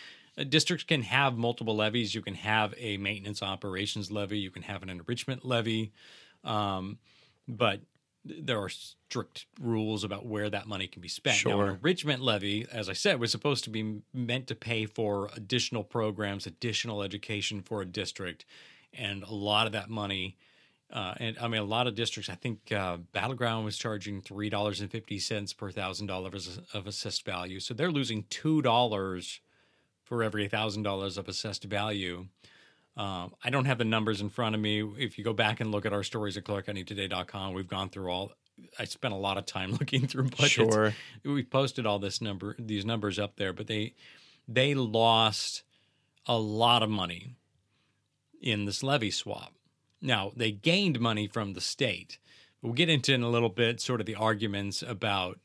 districts 0.45 0.85
can 0.85 1.02
have 1.02 1.37
multiple 1.37 1.76
levies. 1.76 2.14
You 2.14 2.23
can 2.23 2.35
have 2.35 2.75
a 2.76 2.97
maintenance 2.97 3.42
operations 3.42 4.11
levy. 4.11 4.38
You 4.38 4.50
can 4.50 4.62
have 4.62 4.83
an 4.83 4.90
enrichment 4.90 5.45
levy, 5.45 5.92
um, 6.45 6.99
but 7.47 7.80
there 8.25 8.61
are 8.61 8.68
strict 8.68 9.47
rules 9.61 10.04
about 10.04 10.26
where 10.26 10.50
that 10.50 10.66
money 10.66 10.87
can 10.87 11.00
be 11.00 11.09
spent. 11.09 11.45
Now, 11.47 11.61
an 11.62 11.71
enrichment 11.71 12.21
levy, 12.21 12.66
as 12.71 12.88
I 12.88 12.92
said, 12.92 13.21
was 13.21 13.30
supposed 13.30 13.64
to 13.64 13.71
be 13.71 14.00
meant 14.12 14.47
to 14.49 14.54
pay 14.54 14.87
for 14.87 15.30
additional 15.35 15.83
programs, 15.85 16.47
additional 16.47 17.02
education 17.02 17.62
for 17.62 17.80
a 17.80 17.87
district, 17.87 18.45
and 18.92 19.23
a 19.23 19.33
lot 19.33 19.66
of 19.66 19.73
that 19.73 19.88
money. 19.88 20.37
Uh, 20.90 21.14
and 21.18 21.38
I 21.38 21.49
mean, 21.49 21.61
a 21.61 21.64
lot 21.64 21.87
of 21.87 21.95
districts. 21.95 22.30
I 22.30 22.35
think 22.35 22.73
uh, 22.73 22.99
Battle 23.12 23.35
Ground 23.35 23.64
was 23.64 23.76
charging 23.76 24.21
three 24.21 24.49
dollars 24.49 24.80
and 24.80 24.90
fifty 24.90 25.18
cents 25.18 25.52
per 25.52 25.71
thousand 25.71 26.07
dollars 26.07 26.59
of 26.73 26.87
assessed 26.87 27.25
value, 27.25 27.61
so 27.61 27.75
they're 27.75 27.92
losing 27.92 28.25
two 28.30 28.62
dollars 28.62 29.40
for 30.09 30.23
every 30.23 30.49
thousand 30.49 30.83
dollars 30.85 31.19
of 31.19 31.29
assessed 31.29 31.65
value. 31.65 32.27
Uh, 32.97 33.29
I 33.45 33.50
don't 33.50 33.67
have 33.67 33.79
the 33.79 33.85
numbers 33.85 34.21
in 34.21 34.31
front 34.31 34.55
of 34.55 34.61
me. 34.61 34.83
If 34.99 35.19
you 35.19 35.25
go 35.25 35.35
back 35.35 35.61
and 35.61 35.71
look 35.71 35.87
at 35.87 35.93
our 35.93 36.03
stories 36.03 36.37
at 36.37 36.45
ClarkCountyToday.com, 36.45 37.53
we've 37.53 37.69
gone 37.69 37.91
through 37.91 38.11
all. 38.11 38.33
I 38.79 38.87
spent 38.87 39.15
a 39.15 39.19
lot 39.19 39.37
of 39.37 39.47
time 39.47 39.73
looking 39.81 40.07
through 40.07 40.31
budgets. 40.31 40.53
Sure. 40.53 40.95
We 41.23 41.45
posted 41.45 41.87
all 41.87 41.99
this 41.99 42.21
number, 42.21 42.57
these 42.59 42.87
numbers 42.87 43.19
up 43.19 43.37
there, 43.37 43.53
but 43.53 43.67
they 43.67 43.95
they 44.49 44.75
lost 44.75 45.62
a 46.27 46.38
lot 46.38 46.83
of 46.83 46.88
money 46.88 47.37
in 48.41 48.65
this 48.65 48.83
levy 48.83 49.11
swap. 49.11 49.53
Now 50.00 50.33
they 50.35 50.50
gained 50.50 50.99
money 50.99 51.29
from 51.29 51.53
the 51.53 51.61
state. 51.61 52.19
We'll 52.62 52.73
get 52.73 52.88
into 52.88 53.15
in 53.15 53.23
a 53.23 53.31
little 53.31 53.50
bit 53.50 53.81
sort 53.81 54.00
of 54.00 54.07
the 54.07 54.17
arguments 54.17 54.83
about 54.83 55.38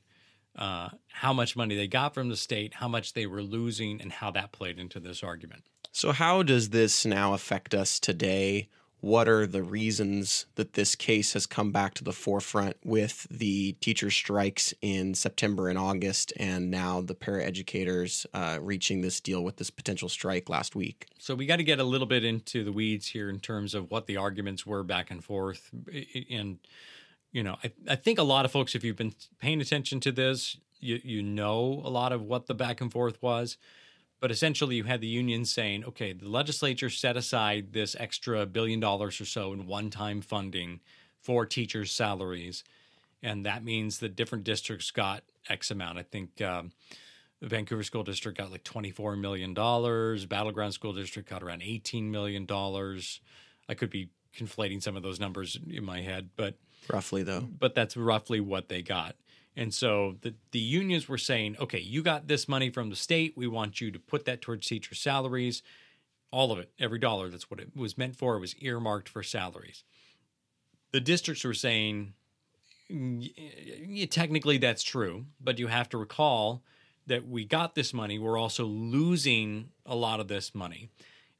uh, 0.55 0.89
how 1.11 1.33
much 1.33 1.55
money 1.55 1.75
they 1.75 1.87
got 1.87 2.13
from 2.13 2.29
the 2.29 2.35
state, 2.35 2.75
how 2.75 2.87
much 2.87 3.13
they 3.13 3.25
were 3.25 3.41
losing, 3.41 4.01
and 4.01 4.11
how 4.11 4.31
that 4.31 4.51
played 4.51 4.79
into 4.79 4.99
this 4.99 5.23
argument. 5.23 5.63
So, 5.91 6.11
how 6.11 6.43
does 6.43 6.69
this 6.69 7.05
now 7.05 7.33
affect 7.33 7.73
us 7.73 7.99
today? 7.99 8.69
What 8.99 9.27
are 9.27 9.45
the 9.45 9.63
reasons 9.63 10.45
that 10.55 10.73
this 10.73 10.95
case 10.95 11.33
has 11.33 11.45
come 11.45 11.73
back 11.73 11.93
to 11.95 12.05
the 12.05 12.13
forefront 12.13 12.77
with 12.85 13.27
the 13.29 13.73
teacher 13.73 14.09
strikes 14.09 14.73
in 14.81 15.13
September 15.13 15.67
and 15.67 15.77
August, 15.77 16.31
and 16.37 16.71
now 16.71 17.01
the 17.01 17.13
paraeducators 17.13 18.25
uh, 18.33 18.59
reaching 18.61 19.01
this 19.01 19.19
deal 19.19 19.43
with 19.43 19.57
this 19.57 19.69
potential 19.69 20.07
strike 20.07 20.47
last 20.47 20.73
week? 20.73 21.07
So 21.19 21.35
we 21.35 21.45
got 21.45 21.57
to 21.57 21.65
get 21.65 21.79
a 21.79 21.83
little 21.83 22.07
bit 22.07 22.23
into 22.23 22.63
the 22.63 22.71
weeds 22.71 23.07
here 23.07 23.29
in 23.29 23.41
terms 23.41 23.75
of 23.75 23.91
what 23.91 24.07
the 24.07 24.15
arguments 24.15 24.65
were 24.65 24.83
back 24.83 25.11
and 25.11 25.21
forth, 25.21 25.69
and 26.31 26.59
you 27.33 27.43
know, 27.43 27.57
I, 27.63 27.71
I 27.89 27.95
think 27.95 28.19
a 28.19 28.23
lot 28.23 28.45
of 28.45 28.51
folks, 28.51 28.75
if 28.75 28.83
you've 28.83 28.95
been 28.95 29.15
paying 29.39 29.59
attention 29.59 29.99
to 30.01 30.11
this, 30.11 30.55
you, 30.79 31.01
you 31.03 31.21
know 31.21 31.81
a 31.83 31.89
lot 31.89 32.13
of 32.13 32.21
what 32.21 32.45
the 32.45 32.53
back 32.53 32.79
and 32.79 32.91
forth 32.91 33.21
was. 33.21 33.57
But 34.21 34.31
essentially, 34.31 34.77
you 34.77 34.85
had 34.85 35.01
the 35.01 35.07
union 35.07 35.43
saying, 35.43 35.83
okay, 35.83 36.13
the 36.13 36.29
legislature 36.29 36.89
set 36.89 37.17
aside 37.17 37.73
this 37.73 37.93
extra 37.99 38.45
billion 38.45 38.79
dollars 38.79 39.19
or 39.19 39.25
so 39.25 39.51
in 39.51 39.67
one 39.67 39.89
time 39.89 40.21
funding 40.21 40.79
for 41.19 41.45
teachers' 41.45 41.91
salaries. 41.91 42.63
And 43.21 43.45
that 43.45 43.65
means 43.65 43.99
that 43.99 44.15
different 44.15 44.45
districts 44.45 44.91
got 44.91 45.23
X 45.49 45.71
amount. 45.71 45.97
I 45.97 46.03
think 46.03 46.41
um, 46.41 46.71
the 47.41 47.47
Vancouver 47.47 47.83
School 47.83 48.03
District 48.03 48.37
got 48.37 48.51
like 48.51 48.63
$24 48.63 49.19
million, 49.19 49.53
Battle 49.53 50.51
Ground 50.51 50.73
School 50.73 50.93
District 50.93 51.29
got 51.29 51.43
around 51.43 51.61
$18 51.61 52.03
million. 52.03 52.47
I 53.67 53.73
could 53.73 53.89
be 53.89 54.09
conflating 54.37 54.81
some 54.81 54.95
of 54.95 55.03
those 55.03 55.19
numbers 55.19 55.57
in 55.69 55.83
my 55.83 56.01
head, 56.01 56.29
but 56.37 56.55
roughly 56.91 57.23
though. 57.23 57.41
but 57.41 57.75
that's 57.75 57.95
roughly 57.97 58.39
what 58.39 58.69
they 58.69 58.81
got. 58.81 59.15
And 59.55 59.73
so 59.73 60.15
the, 60.21 60.33
the 60.51 60.59
unions 60.59 61.07
were 61.07 61.17
saying, 61.17 61.57
okay, 61.59 61.79
you 61.79 62.01
got 62.01 62.27
this 62.27 62.47
money 62.47 62.69
from 62.71 62.89
the 62.89 62.95
state. 62.95 63.33
We 63.35 63.47
want 63.47 63.79
you 63.79 63.91
to 63.91 63.99
put 63.99 64.25
that 64.25 64.41
towards 64.41 64.67
teacher 64.67 64.95
salaries. 64.95 65.61
All 66.31 66.51
of 66.51 66.57
it, 66.57 66.71
every 66.79 66.97
dollar. 66.97 67.29
That's 67.29 67.51
what 67.51 67.59
it 67.59 67.75
was 67.75 67.97
meant 67.97 68.15
for. 68.15 68.35
It 68.35 68.39
was 68.39 68.55
earmarked 68.55 69.07
for 69.07 69.21
salaries. 69.21 69.83
The 70.91 70.99
districts 70.99 71.43
were 71.43 71.53
saying, 71.53 72.13
yeah, 72.89 74.05
technically 74.07 74.57
that's 74.57 74.83
true, 74.83 75.25
but 75.39 75.59
you 75.59 75.67
have 75.67 75.89
to 75.89 75.97
recall 75.97 76.63
that 77.05 77.27
we 77.27 77.45
got 77.45 77.75
this 77.75 77.93
money. 77.93 78.17
We're 78.17 78.37
also 78.37 78.65
losing 78.65 79.69
a 79.85 79.95
lot 79.95 80.19
of 80.19 80.27
this 80.27 80.55
money. 80.55 80.89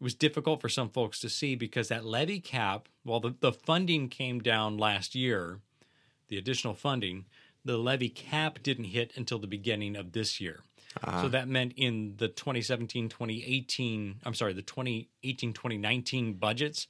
It 0.03 0.07
was 0.11 0.15
difficult 0.15 0.59
for 0.59 0.67
some 0.67 0.89
folks 0.89 1.17
to 1.21 1.29
see 1.29 1.55
because 1.55 1.87
that 1.87 2.03
levy 2.03 2.41
cap, 2.41 2.89
while 3.03 3.21
the, 3.21 3.35
the 3.39 3.53
funding 3.53 4.09
came 4.09 4.41
down 4.41 4.77
last 4.77 5.15
year, 5.15 5.61
the 6.27 6.37
additional 6.37 6.73
funding, 6.73 7.23
the 7.63 7.77
levy 7.77 8.09
cap 8.09 8.59
didn't 8.61 8.83
hit 8.83 9.13
until 9.15 9.39
the 9.39 9.47
beginning 9.47 9.95
of 9.95 10.11
this 10.11 10.41
year. 10.41 10.59
So 11.05 11.07
ah. 11.07 11.27
that 11.29 11.47
meant 11.47 11.75
in 11.77 12.15
the 12.17 12.27
2017 12.27 13.07
2018, 13.07 14.15
I'm 14.25 14.33
sorry, 14.33 14.51
the 14.51 14.61
2018 14.61 15.53
2019 15.53 16.33
budgets, 16.33 16.85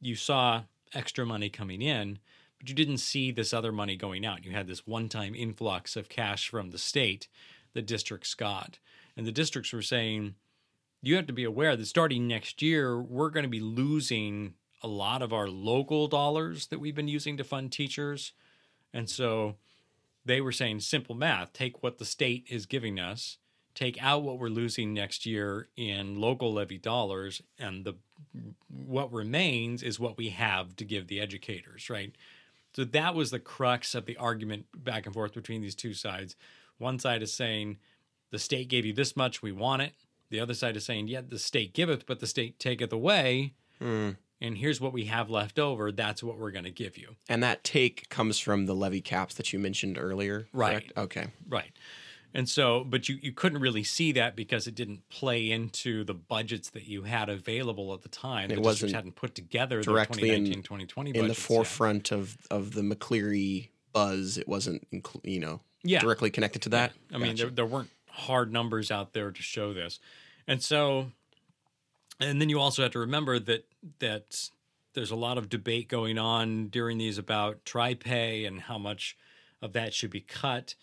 you 0.00 0.16
saw 0.16 0.62
extra 0.92 1.24
money 1.24 1.48
coming 1.48 1.82
in, 1.82 2.18
but 2.58 2.68
you 2.68 2.74
didn't 2.74 2.98
see 2.98 3.30
this 3.30 3.54
other 3.54 3.70
money 3.70 3.94
going 3.94 4.26
out. 4.26 4.44
You 4.44 4.50
had 4.50 4.66
this 4.66 4.84
one 4.84 5.08
time 5.08 5.36
influx 5.36 5.94
of 5.94 6.08
cash 6.08 6.48
from 6.48 6.72
the 6.72 6.78
state 6.78 7.28
the 7.74 7.82
districts 7.82 8.34
got. 8.34 8.80
And 9.16 9.24
the 9.24 9.30
districts 9.30 9.72
were 9.72 9.82
saying, 9.82 10.34
you 11.06 11.16
have 11.16 11.26
to 11.26 11.32
be 11.32 11.44
aware 11.44 11.76
that 11.76 11.86
starting 11.86 12.26
next 12.26 12.60
year, 12.60 13.00
we're 13.00 13.30
going 13.30 13.44
to 13.44 13.48
be 13.48 13.60
losing 13.60 14.54
a 14.82 14.88
lot 14.88 15.22
of 15.22 15.32
our 15.32 15.48
local 15.48 16.08
dollars 16.08 16.66
that 16.66 16.80
we've 16.80 16.94
been 16.94 17.08
using 17.08 17.36
to 17.36 17.44
fund 17.44 17.70
teachers. 17.70 18.32
And 18.92 19.08
so 19.08 19.54
they 20.24 20.40
were 20.40 20.52
saying 20.52 20.80
simple 20.80 21.14
math 21.14 21.52
take 21.52 21.82
what 21.82 21.98
the 21.98 22.04
state 22.04 22.46
is 22.48 22.66
giving 22.66 22.98
us, 22.98 23.38
take 23.74 24.02
out 24.02 24.22
what 24.22 24.38
we're 24.38 24.48
losing 24.48 24.92
next 24.92 25.26
year 25.26 25.68
in 25.76 26.20
local 26.20 26.52
levy 26.52 26.78
dollars, 26.78 27.40
and 27.58 27.84
the 27.84 27.94
what 28.68 29.12
remains 29.12 29.82
is 29.82 30.00
what 30.00 30.18
we 30.18 30.30
have 30.30 30.74
to 30.76 30.84
give 30.84 31.06
the 31.06 31.20
educators, 31.20 31.88
right? 31.88 32.14
So 32.74 32.84
that 32.84 33.14
was 33.14 33.30
the 33.30 33.38
crux 33.38 33.94
of 33.94 34.06
the 34.06 34.16
argument 34.16 34.66
back 34.76 35.06
and 35.06 35.14
forth 35.14 35.34
between 35.34 35.62
these 35.62 35.74
two 35.74 35.94
sides. 35.94 36.36
One 36.78 36.98
side 36.98 37.22
is 37.22 37.32
saying 37.32 37.78
the 38.30 38.38
state 38.38 38.68
gave 38.68 38.84
you 38.84 38.92
this 38.92 39.16
much, 39.16 39.40
we 39.40 39.52
want 39.52 39.82
it. 39.82 39.92
The 40.30 40.40
other 40.40 40.54
side 40.54 40.76
is 40.76 40.84
saying, 40.84 41.08
yeah, 41.08 41.20
the 41.26 41.38
state 41.38 41.72
giveth, 41.72 42.06
but 42.06 42.20
the 42.20 42.26
state 42.26 42.58
taketh 42.58 42.92
away. 42.92 43.54
Hmm. 43.80 44.10
And 44.40 44.58
here's 44.58 44.80
what 44.80 44.92
we 44.92 45.06
have 45.06 45.30
left 45.30 45.58
over. 45.58 45.90
That's 45.90 46.22
what 46.22 46.38
we're 46.38 46.50
going 46.50 46.64
to 46.64 46.70
give 46.70 46.98
you. 46.98 47.16
And 47.28 47.42
that 47.42 47.64
take 47.64 48.08
comes 48.10 48.38
from 48.38 48.66
the 48.66 48.74
levy 48.74 49.00
caps 49.00 49.34
that 49.34 49.52
you 49.52 49.58
mentioned 49.58 49.96
earlier. 49.98 50.46
Right. 50.52 50.72
correct? 50.72 50.92
Okay. 50.98 51.26
Right. 51.48 51.72
And 52.34 52.46
so, 52.46 52.84
but 52.84 53.08
you, 53.08 53.18
you 53.22 53.32
couldn't 53.32 53.60
really 53.62 53.82
see 53.84 54.12
that 54.12 54.36
because 54.36 54.66
it 54.66 54.74
didn't 54.74 55.08
play 55.08 55.50
into 55.50 56.04
the 56.04 56.12
budgets 56.12 56.68
that 56.70 56.86
you 56.86 57.04
had 57.04 57.30
available 57.30 57.94
at 57.94 58.02
the 58.02 58.10
time. 58.10 58.50
It 58.50 58.56
the 58.56 58.60
wasn't 58.60 58.92
hadn't 58.92 59.16
put 59.16 59.34
together 59.34 59.80
directly 59.80 60.28
the 60.28 60.34
in- 60.34 60.44
2019 60.62 60.62
2020 60.62 61.10
In 61.10 61.14
the 61.14 61.20
budgets 61.22 61.38
yet. 61.40 61.46
forefront 61.46 62.12
of 62.12 62.36
of 62.50 62.72
the 62.74 62.82
McCleary 62.82 63.68
buzz, 63.94 64.36
it 64.36 64.46
wasn't, 64.46 64.86
you 65.22 65.40
know, 65.40 65.60
Yeah. 65.82 66.00
directly 66.00 66.28
connected 66.30 66.60
to 66.62 66.68
that. 66.70 66.92
I 67.10 67.16
mean, 67.16 67.36
there, 67.36 67.48
there 67.48 67.64
weren't 67.64 67.88
hard 68.16 68.52
numbers 68.52 68.90
out 68.90 69.12
there 69.12 69.30
to 69.30 69.42
show 69.42 69.72
this, 69.72 70.00
and 70.46 70.62
so, 70.62 71.12
and 72.20 72.40
then 72.40 72.48
you 72.48 72.60
also 72.60 72.82
have 72.82 72.92
to 72.92 72.98
remember 72.98 73.38
that 73.38 73.66
that 73.98 74.50
there's 74.94 75.10
a 75.10 75.16
lot 75.16 75.38
of 75.38 75.48
debate 75.48 75.88
going 75.88 76.18
on 76.18 76.68
during 76.68 76.98
these 76.98 77.18
about 77.18 77.64
TriPay 77.64 78.46
and 78.46 78.62
how 78.62 78.78
much 78.78 79.16
of 79.60 79.74
that 79.74 79.92
should 79.92 80.10
be 80.10 80.22
cut. 80.22 80.74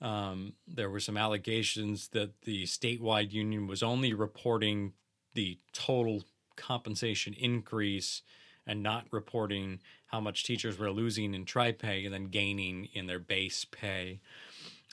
Um, 0.00 0.54
there 0.66 0.90
were 0.90 1.00
some 1.00 1.16
allegations 1.16 2.08
that 2.08 2.42
the 2.42 2.64
statewide 2.64 3.32
union 3.32 3.66
was 3.66 3.82
only 3.82 4.12
reporting 4.12 4.94
the 5.34 5.58
total 5.72 6.24
compensation 6.56 7.34
increase 7.34 8.22
and 8.66 8.82
not 8.82 9.06
reporting 9.10 9.80
how 10.06 10.20
much 10.20 10.44
teachers 10.44 10.78
were 10.78 10.90
losing 10.90 11.34
in 11.34 11.44
TriPay 11.44 12.04
and 12.04 12.12
then 12.12 12.24
gaining 12.24 12.88
in 12.92 13.06
their 13.06 13.18
base 13.18 13.64
pay. 13.64 14.20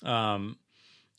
Um, 0.03 0.57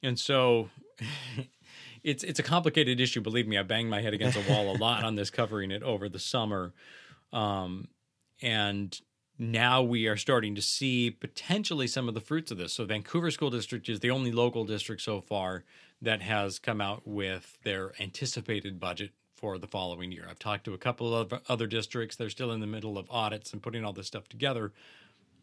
and 0.02 0.18
so 0.18 0.70
it's 2.02 2.24
it's 2.24 2.38
a 2.38 2.42
complicated 2.42 3.00
issue. 3.00 3.20
Believe 3.20 3.46
me, 3.46 3.58
I 3.58 3.62
banged 3.62 3.90
my 3.90 4.00
head 4.00 4.14
against 4.14 4.36
a 4.36 4.52
wall 4.52 4.74
a 4.74 4.76
lot 4.78 5.04
on 5.04 5.14
this, 5.14 5.30
covering 5.30 5.70
it 5.70 5.82
over 5.82 6.08
the 6.08 6.18
summer. 6.18 6.72
Um, 7.32 7.88
and 8.40 8.98
now 9.38 9.82
we 9.82 10.06
are 10.06 10.16
starting 10.16 10.54
to 10.54 10.62
see 10.62 11.10
potentially 11.10 11.86
some 11.86 12.08
of 12.08 12.14
the 12.14 12.20
fruits 12.20 12.50
of 12.50 12.58
this. 12.58 12.72
So 12.72 12.84
Vancouver 12.84 13.30
School 13.30 13.50
District 13.50 13.88
is 13.88 14.00
the 14.00 14.10
only 14.10 14.32
local 14.32 14.64
district 14.64 15.02
so 15.02 15.20
far 15.20 15.64
that 16.02 16.22
has 16.22 16.58
come 16.58 16.80
out 16.80 17.06
with 17.06 17.58
their 17.62 17.92
anticipated 18.00 18.80
budget 18.80 19.12
for 19.34 19.58
the 19.58 19.68
following 19.68 20.10
year. 20.10 20.26
I've 20.28 20.38
talked 20.38 20.64
to 20.64 20.74
a 20.74 20.78
couple 20.78 21.14
of 21.14 21.32
other 21.48 21.68
districts. 21.68 22.16
They're 22.16 22.30
still 22.30 22.50
in 22.50 22.60
the 22.60 22.66
middle 22.66 22.98
of 22.98 23.06
audits 23.10 23.52
and 23.52 23.62
putting 23.62 23.84
all 23.84 23.92
this 23.92 24.08
stuff 24.08 24.28
together. 24.28 24.72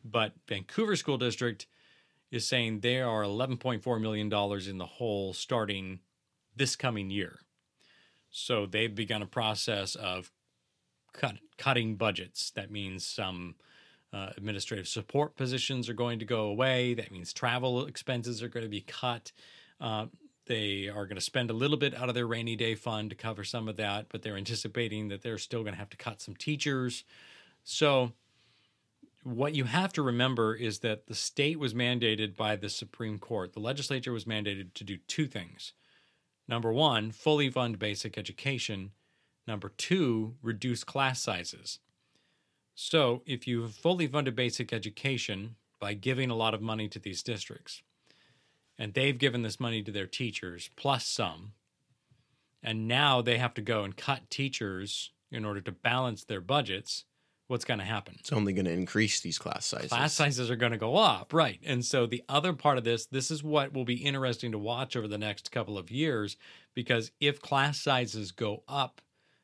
But 0.03 0.33
Vancouver 0.47 0.97
School 0.97 1.17
District 1.17 1.65
is 2.31 2.47
saying 2.47 2.79
they 2.79 3.01
are 3.01 3.23
$11.4 3.23 4.01
million 4.01 4.31
in 4.69 4.77
the 4.77 4.85
hole 4.85 5.33
starting 5.33 5.99
this 6.55 6.75
coming 6.75 7.09
year. 7.09 7.39
So 8.29 8.65
they've 8.65 8.93
begun 8.93 9.21
a 9.21 9.27
process 9.27 9.95
of 9.95 10.31
cut, 11.13 11.35
cutting 11.57 11.95
budgets. 11.95 12.51
That 12.51 12.71
means 12.71 13.05
some 13.05 13.55
uh, 14.11 14.29
administrative 14.37 14.87
support 14.87 15.35
positions 15.35 15.89
are 15.89 15.93
going 15.93 16.19
to 16.19 16.25
go 16.25 16.47
away. 16.47 16.93
That 16.93 17.11
means 17.11 17.33
travel 17.33 17.85
expenses 17.85 18.41
are 18.43 18.49
going 18.49 18.65
to 18.65 18.69
be 18.69 18.81
cut. 18.81 19.31
Uh, 19.79 20.07
they 20.47 20.89
are 20.89 21.05
going 21.05 21.15
to 21.15 21.21
spend 21.21 21.49
a 21.49 21.53
little 21.53 21.77
bit 21.77 21.95
out 21.95 22.07
of 22.07 22.15
their 22.15 22.27
rainy 22.27 22.55
day 22.55 22.75
fund 22.75 23.09
to 23.09 23.15
cover 23.15 23.43
some 23.43 23.67
of 23.67 23.77
that, 23.77 24.07
but 24.09 24.21
they're 24.21 24.37
anticipating 24.37 25.07
that 25.09 25.21
they're 25.21 25.37
still 25.37 25.61
going 25.61 25.73
to 25.73 25.79
have 25.79 25.89
to 25.89 25.97
cut 25.97 26.21
some 26.21 26.35
teachers. 26.35 27.03
So, 27.63 28.11
what 29.25 29.55
you 29.55 29.63
have 29.63 29.91
to 29.91 30.03
remember 30.03 30.53
is 30.53 30.79
that 30.79 31.07
the 31.07 31.15
state 31.15 31.57
was 31.57 31.73
mandated 31.73 32.35
by 32.35 32.55
the 32.55 32.69
Supreme 32.69 33.17
Court. 33.17 33.53
The 33.53 33.59
legislature 33.59 34.11
was 34.11 34.25
mandated 34.25 34.75
to 34.75 34.83
do 34.83 34.97
two 35.07 35.25
things. 35.25 35.73
Number 36.47 36.71
one, 36.71 37.09
fully 37.09 37.49
fund 37.49 37.79
basic 37.79 38.19
education. 38.19 38.91
Number 39.47 39.69
two, 39.69 40.35
reduce 40.43 40.83
class 40.83 41.23
sizes. 41.23 41.79
So, 42.75 43.23
if 43.25 43.47
you've 43.47 43.73
fully 43.73 44.05
funded 44.05 44.35
basic 44.35 44.71
education 44.71 45.55
by 45.79 45.95
giving 45.95 46.29
a 46.29 46.35
lot 46.35 46.53
of 46.53 46.61
money 46.61 46.87
to 46.89 46.99
these 46.99 47.23
districts, 47.23 47.81
and 48.77 48.93
they've 48.93 49.17
given 49.17 49.41
this 49.41 49.59
money 49.59 49.81
to 49.81 49.91
their 49.91 50.05
teachers 50.05 50.69
plus 50.75 51.07
some, 51.07 51.53
and 52.61 52.87
now 52.87 53.23
they 53.23 53.39
have 53.39 53.55
to 53.55 53.61
go 53.61 53.83
and 53.83 53.97
cut 53.97 54.29
teachers 54.29 55.09
in 55.31 55.45
order 55.45 55.61
to 55.61 55.71
balance 55.71 56.23
their 56.23 56.41
budgets, 56.41 57.05
what's 57.47 57.65
going 57.65 57.79
to 57.79 57.85
happen? 57.85 58.15
it's 58.19 58.33
only 58.33 58.53
going 58.53 58.65
to 58.65 58.71
increase 58.71 59.19
these 59.19 59.37
class 59.37 59.65
sizes. 59.65 59.89
class 59.89 60.13
sizes 60.13 60.49
are 60.49 60.55
going 60.55 60.71
to 60.71 60.77
go 60.77 60.95
up, 60.95 61.33
right? 61.33 61.59
And 61.63 61.85
so 61.85 62.05
the 62.05 62.23
other 62.27 62.53
part 62.53 62.77
of 62.77 62.83
this, 62.83 63.05
this 63.05 63.29
is 63.29 63.43
what 63.43 63.73
will 63.73 63.85
be 63.85 63.95
interesting 63.95 64.51
to 64.51 64.57
watch 64.57 64.95
over 64.95 65.07
the 65.07 65.17
next 65.17 65.51
couple 65.51 65.77
of 65.77 65.91
years, 65.91 66.37
because 66.73 67.11
if 67.19 67.41
class 67.41 67.79
sizes 67.79 68.31
go 68.31 68.63
up 68.67 69.01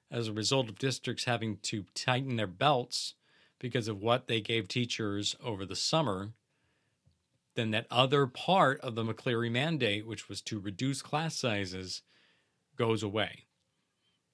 as 0.10 0.28
a 0.28 0.34
result 0.34 0.68
of 0.68 0.80
districts 0.80 1.26
having 1.26 1.58
to 1.58 1.86
tighten 1.96 2.36
their 2.36 2.48
belts 2.48 3.16
because 3.60 3.88
of 3.88 4.02
what 4.02 4.28
they 4.28 4.42
gave 4.42 4.68
teachers 4.68 5.36
over 5.44 5.66
the 5.66 5.76
summer, 5.76 6.32
then 7.56 7.72
that 7.72 7.88
other 7.92 8.26
part 8.26 8.80
of 8.82 8.96
the 8.96 9.04
McCleary 9.04 9.52
mandate, 9.52 10.08
which 10.08 10.28
was 10.28 10.42
to 10.42 10.60
reduce 10.60 11.02
class 11.02 11.36
sizes, 11.36 12.02
goes 12.76 13.04
away. 13.04 13.46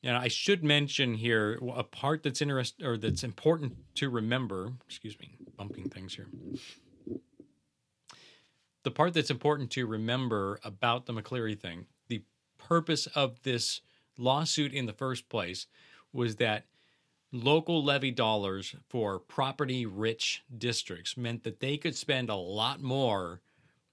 And 0.03 0.15
I 0.15 0.27
should 0.27 0.63
mention 0.63 1.15
here 1.15 1.59
a 1.75 1.83
part 1.83 2.23
that's 2.23 2.41
interest 2.41 2.81
or 2.83 2.97
that's 2.97 3.23
important 3.23 3.75
to 3.95 4.09
remember. 4.09 4.73
Excuse 4.85 5.19
me, 5.19 5.31
bumping 5.57 5.89
things 5.89 6.15
here. 6.15 6.27
The 8.83 8.91
part 8.91 9.13
that's 9.13 9.31
important 9.31 9.71
to 9.71 9.85
remember 9.85 10.59
about 10.63 11.07
the 11.07 11.13
McCleary 11.13 11.59
thing, 11.59 11.87
the 12.07 12.23
purpose 12.57 13.07
of 13.07 13.41
this 13.43 13.81
lawsuit 14.17 14.73
in 14.73 14.85
the 14.85 14.93
first 14.93 15.29
place 15.29 15.67
was 16.13 16.37
that 16.37 16.65
local 17.31 17.83
levy 17.83 18.11
dollars 18.11 18.75
for 18.87 19.19
property 19.19 19.85
rich 19.85 20.43
districts 20.57 21.17
meant 21.17 21.43
that 21.43 21.59
they 21.59 21.75
could 21.77 21.95
spend 21.95 22.29
a 22.29 22.35
lot 22.35 22.81
more 22.81 23.41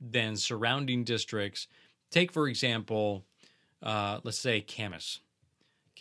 than 0.01 0.37
surrounding 0.37 1.03
districts. 1.03 1.67
Take, 2.11 2.31
for 2.31 2.47
example, 2.47 3.25
uh, 3.83 4.21
let's 4.23 4.39
say 4.39 4.61
Camas. 4.61 5.21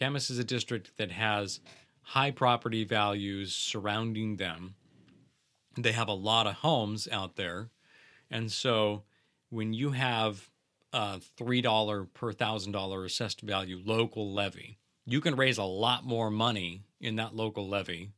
Camas 0.03 0.29
is 0.29 0.38
a 0.38 0.43
district 0.43 0.98
that 0.98 1.12
has 1.12 1.62
high 2.01 2.29
property 2.29 2.83
values 2.83 3.55
surrounding 3.55 4.36
them. 4.36 4.75
They 5.77 5.93
have 5.93 6.10
a 6.10 6.13
lot 6.13 6.45
of 6.45 6.55
homes 6.55 7.07
out 7.10 7.38
there. 7.38 7.69
And 8.29 8.51
so 8.51 9.03
when 9.50 9.72
you 9.74 9.91
have 9.91 10.50
a 10.91 11.22
$3 11.39 12.07
per 12.13 12.33
$1,000 12.33 13.05
assessed 13.05 13.41
value 13.41 13.81
local 13.86 14.33
levy, 14.33 14.77
you 15.05 15.22
can 15.22 15.38
raise 15.38 15.57
a 15.57 15.63
lot 15.63 16.03
more 16.03 16.29
money 16.29 16.81
in 17.00 17.15
that 17.15 17.33
local 17.33 17.69
levy 17.69 18.12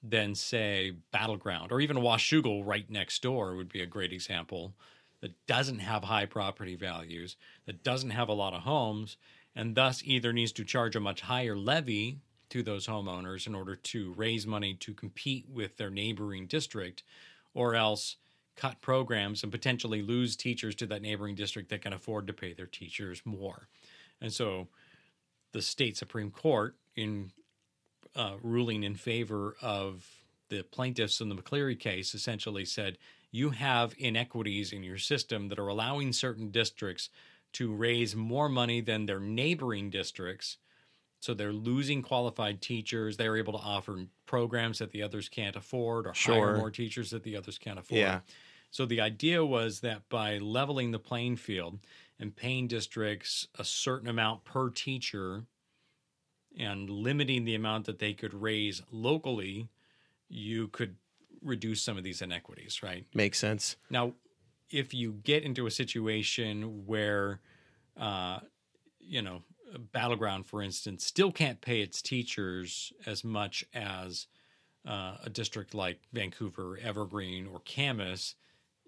than, 0.00 0.36
say, 0.36 0.92
Battle 1.10 1.36
Ground 1.36 1.72
or 1.72 1.80
even 1.80 1.96
Washougal 1.96 2.64
right 2.64 2.88
next 2.88 3.20
door 3.20 3.56
would 3.56 3.72
be 3.72 3.82
a 3.82 3.86
great 3.86 4.12
example 4.12 4.74
that 5.22 5.34
doesn't 5.48 5.80
have 5.80 6.04
high 6.04 6.26
property 6.26 6.76
values, 6.76 7.36
that 7.66 7.82
doesn't 7.82 8.10
have 8.10 8.28
a 8.28 8.32
lot 8.32 8.54
of 8.54 8.62
homes, 8.62 9.16
and 9.54 9.74
thus 9.74 10.02
either 10.04 10.32
needs 10.32 10.52
to 10.52 10.64
charge 10.64 10.96
a 10.96 11.00
much 11.00 11.22
higher 11.22 11.56
levy 11.56 12.18
to 12.50 12.62
those 12.62 12.86
homeowners 12.86 13.46
in 13.46 13.54
order 13.54 13.76
to 13.76 14.12
raise 14.16 14.46
money 14.46 14.74
to 14.74 14.92
compete 14.92 15.46
with 15.48 15.76
their 15.76 15.90
neighboring 15.90 16.46
district, 16.46 17.02
or 17.54 17.74
else 17.74 18.16
cut 18.56 18.80
programs 18.80 19.42
and 19.42 19.52
potentially 19.52 20.02
lose 20.02 20.36
teachers 20.36 20.74
to 20.74 20.86
that 20.86 21.02
neighboring 21.02 21.34
district 21.34 21.70
that 21.70 21.82
can 21.82 21.92
afford 21.92 22.26
to 22.26 22.32
pay 22.32 22.52
their 22.52 22.66
teachers 22.66 23.22
more. 23.24 23.68
And 24.20 24.32
so 24.32 24.68
the 25.52 25.62
state 25.62 25.96
Supreme 25.96 26.30
Court, 26.30 26.76
in 26.96 27.30
uh, 28.14 28.34
ruling 28.42 28.82
in 28.82 28.96
favor 28.96 29.56
of 29.62 30.06
the 30.48 30.62
plaintiffs 30.62 31.20
in 31.20 31.28
the 31.28 31.36
McCleary 31.36 31.78
case, 31.78 32.14
essentially 32.14 32.64
said 32.64 32.98
you 33.30 33.50
have 33.50 33.94
inequities 33.96 34.72
in 34.72 34.82
your 34.82 34.98
system 34.98 35.48
that 35.48 35.58
are 35.58 35.68
allowing 35.68 36.12
certain 36.12 36.50
districts 36.50 37.08
to 37.54 37.72
raise 37.72 38.14
more 38.14 38.48
money 38.48 38.80
than 38.80 39.06
their 39.06 39.20
neighboring 39.20 39.90
districts. 39.90 40.58
So 41.20 41.34
they're 41.34 41.52
losing 41.52 42.00
qualified 42.02 42.62
teachers. 42.62 43.16
They're 43.16 43.36
able 43.36 43.52
to 43.52 43.58
offer 43.58 44.06
programs 44.26 44.78
that 44.78 44.90
the 44.92 45.02
others 45.02 45.28
can't 45.28 45.56
afford 45.56 46.06
or 46.06 46.14
Sure. 46.14 46.34
hire 46.46 46.56
more 46.56 46.70
teachers 46.70 47.10
that 47.10 47.22
the 47.24 47.36
others 47.36 47.58
can't 47.58 47.78
afford. 47.78 47.98
Yeah. 48.00 48.20
So 48.70 48.86
the 48.86 49.00
idea 49.00 49.44
was 49.44 49.80
that 49.80 50.08
by 50.08 50.38
leveling 50.38 50.92
the 50.92 50.98
playing 50.98 51.36
field 51.36 51.80
and 52.18 52.34
paying 52.34 52.68
districts 52.68 53.48
a 53.58 53.64
certain 53.64 54.08
amount 54.08 54.44
per 54.44 54.70
teacher 54.70 55.44
and 56.56 56.88
limiting 56.88 57.44
the 57.44 57.54
amount 57.54 57.86
that 57.86 57.98
they 57.98 58.14
could 58.14 58.32
raise 58.34 58.82
locally, 58.90 59.68
you 60.28 60.68
could 60.68 60.96
reduce 61.42 61.82
some 61.82 61.96
of 61.98 62.04
these 62.04 62.22
inequities, 62.22 62.82
right? 62.82 63.06
Makes 63.14 63.38
sense. 63.38 63.76
Now, 63.88 64.14
if 64.70 64.94
you 64.94 65.12
get 65.22 65.42
into 65.42 65.66
a 65.66 65.70
situation 65.70 66.86
where, 66.86 67.40
uh, 67.98 68.40
you 68.98 69.22
know, 69.22 69.42
Battle 69.92 70.16
Ground, 70.16 70.46
for 70.46 70.62
instance, 70.62 71.06
still 71.06 71.30
can't 71.30 71.60
pay 71.60 71.80
its 71.80 72.02
teachers 72.02 72.92
as 73.06 73.22
much 73.24 73.64
as 73.74 74.26
uh, 74.86 75.16
a 75.24 75.30
district 75.30 75.74
like 75.74 76.00
Vancouver, 76.12 76.78
Evergreen, 76.82 77.46
or 77.46 77.60
Camas, 77.60 78.34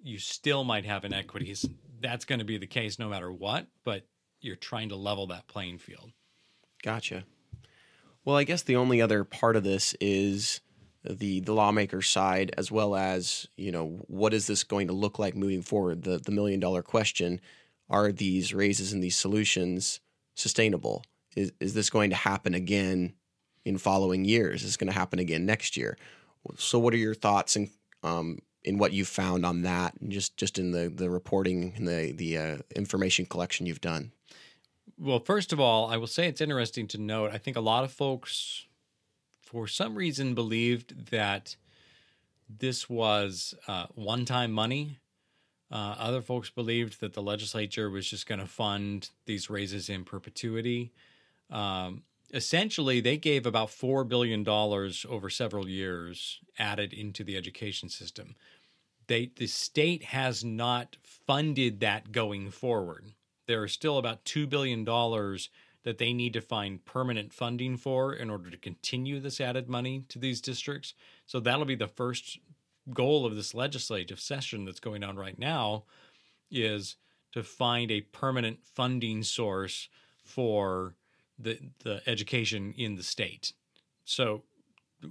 you 0.02 0.18
still 0.18 0.64
might 0.64 0.84
have 0.84 1.04
inequities. 1.04 1.66
That's 2.00 2.24
going 2.24 2.40
to 2.40 2.44
be 2.44 2.58
the 2.58 2.66
case 2.66 2.98
no 2.98 3.08
matter 3.08 3.30
what, 3.30 3.66
but 3.84 4.06
you're 4.40 4.56
trying 4.56 4.88
to 4.88 4.96
level 4.96 5.28
that 5.28 5.46
playing 5.46 5.78
field. 5.78 6.10
Gotcha. 6.82 7.24
Well, 8.24 8.36
I 8.36 8.44
guess 8.44 8.62
the 8.62 8.76
only 8.76 9.00
other 9.00 9.24
part 9.24 9.56
of 9.56 9.64
this 9.64 9.94
is 10.00 10.60
the 11.04 11.40
the 11.40 11.52
lawmaker 11.52 12.02
side, 12.02 12.54
as 12.56 12.70
well 12.70 12.94
as 12.94 13.46
you 13.56 13.72
know 13.72 14.04
what 14.06 14.34
is 14.34 14.46
this 14.46 14.64
going 14.64 14.86
to 14.86 14.92
look 14.92 15.18
like 15.18 15.34
moving 15.34 15.62
forward. 15.62 16.02
The 16.02 16.18
the 16.18 16.32
million 16.32 16.60
dollar 16.60 16.82
question: 16.82 17.40
Are 17.90 18.12
these 18.12 18.54
raises 18.54 18.92
and 18.92 19.02
these 19.02 19.16
solutions 19.16 20.00
sustainable? 20.34 21.04
Is 21.36 21.52
is 21.60 21.74
this 21.74 21.90
going 21.90 22.10
to 22.10 22.16
happen 22.16 22.54
again 22.54 23.14
in 23.64 23.78
following 23.78 24.24
years? 24.24 24.62
Is 24.62 24.68
this 24.68 24.76
going 24.76 24.92
to 24.92 24.98
happen 24.98 25.18
again 25.18 25.46
next 25.46 25.76
year? 25.76 25.96
So, 26.56 26.78
what 26.78 26.94
are 26.94 26.98
your 26.98 27.14
thoughts 27.14 27.56
and 27.56 27.70
um, 28.02 28.38
in 28.64 28.78
what 28.78 28.92
you've 28.92 29.08
found 29.08 29.44
on 29.44 29.62
that, 29.62 29.94
and 30.00 30.10
just 30.10 30.36
just 30.36 30.58
in 30.58 30.72
the 30.72 30.88
the 30.88 31.10
reporting 31.10 31.72
and 31.76 31.86
the 31.86 32.12
the 32.12 32.38
uh, 32.38 32.58
information 32.76 33.26
collection 33.26 33.66
you've 33.66 33.80
done? 33.80 34.12
Well, 34.98 35.20
first 35.20 35.52
of 35.52 35.60
all, 35.60 35.90
I 35.90 35.96
will 35.96 36.06
say 36.06 36.28
it's 36.28 36.40
interesting 36.40 36.86
to 36.88 36.98
note. 36.98 37.32
I 37.32 37.38
think 37.38 37.56
a 37.56 37.60
lot 37.60 37.84
of 37.84 37.92
folks, 37.92 38.66
for 39.52 39.68
some 39.68 39.94
reason, 39.94 40.34
believed 40.34 41.10
that 41.10 41.56
this 42.48 42.88
was 42.88 43.54
uh, 43.68 43.86
one 43.94 44.24
time 44.24 44.50
money. 44.50 44.98
Uh, 45.70 45.94
other 45.98 46.22
folks 46.22 46.50
believed 46.50 47.00
that 47.00 47.12
the 47.12 47.22
legislature 47.22 47.88
was 47.88 48.08
just 48.08 48.26
going 48.26 48.40
to 48.40 48.46
fund 48.46 49.10
these 49.26 49.48
raises 49.48 49.88
in 49.88 50.04
perpetuity. 50.04 50.92
Um, 51.50 52.02
essentially, 52.32 53.00
they 53.00 53.16
gave 53.18 53.46
about 53.46 53.68
$4 53.68 54.08
billion 54.08 54.46
over 54.48 55.30
several 55.30 55.68
years 55.68 56.40
added 56.58 56.92
into 56.92 57.22
the 57.22 57.36
education 57.36 57.88
system. 57.88 58.34
They, 59.06 59.30
the 59.36 59.46
state 59.46 60.04
has 60.04 60.42
not 60.42 60.96
funded 61.04 61.80
that 61.80 62.10
going 62.10 62.50
forward 62.50 63.12
there 63.46 63.62
are 63.62 63.68
still 63.68 63.98
about 63.98 64.24
$2 64.24 64.48
billion 64.48 64.84
that 65.84 65.98
they 65.98 66.12
need 66.12 66.32
to 66.32 66.40
find 66.40 66.84
permanent 66.84 67.32
funding 67.32 67.76
for 67.76 68.14
in 68.14 68.30
order 68.30 68.50
to 68.50 68.56
continue 68.56 69.18
this 69.20 69.40
added 69.40 69.68
money 69.68 70.04
to 70.08 70.18
these 70.18 70.40
districts. 70.40 70.94
So 71.26 71.40
that'll 71.40 71.64
be 71.64 71.74
the 71.74 71.88
first 71.88 72.38
goal 72.92 73.26
of 73.26 73.36
this 73.36 73.54
legislative 73.54 74.20
session 74.20 74.64
that's 74.64 74.80
going 74.80 75.04
on 75.04 75.16
right 75.16 75.38
now 75.38 75.84
is 76.50 76.96
to 77.32 77.42
find 77.42 77.90
a 77.90 78.00
permanent 78.00 78.58
funding 78.64 79.22
source 79.22 79.88
for 80.24 80.94
the 81.38 81.58
the 81.82 82.02
education 82.06 82.74
in 82.76 82.96
the 82.96 83.02
state. 83.02 83.52
So 84.04 84.42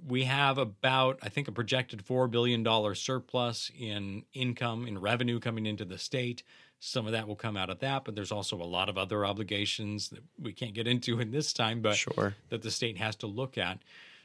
we 0.07 0.23
have 0.23 0.57
about 0.57 1.19
I 1.21 1.29
think 1.29 1.47
a 1.47 1.51
projected 1.51 2.03
4 2.03 2.27
billion 2.27 2.63
dollar 2.63 2.95
surplus 2.95 3.71
in 3.77 4.23
income 4.33 4.87
in 4.87 4.99
revenue 4.99 5.39
coming 5.39 5.65
into 5.65 5.85
the 5.85 5.97
state. 5.97 6.43
Some 6.83 7.05
of 7.05 7.11
that 7.11 7.27
will 7.27 7.35
come 7.35 7.55
out 7.55 7.69
of 7.69 7.77
that, 7.81 8.05
but 8.05 8.15
there's 8.15 8.31
also 8.31 8.55
a 8.59 8.65
lot 8.65 8.89
of 8.89 8.97
other 8.97 9.23
obligations 9.23 10.09
that 10.09 10.23
we 10.41 10.51
can't 10.51 10.73
get 10.73 10.87
into 10.87 11.19
in 11.19 11.29
this 11.29 11.53
time, 11.53 11.79
but 11.79 11.95
Sure. 11.95 12.33
that 12.49 12.63
the 12.63 12.71
state 12.71 12.97
has 12.97 13.15
to 13.17 13.27
look 13.27 13.55
at. 13.55 13.77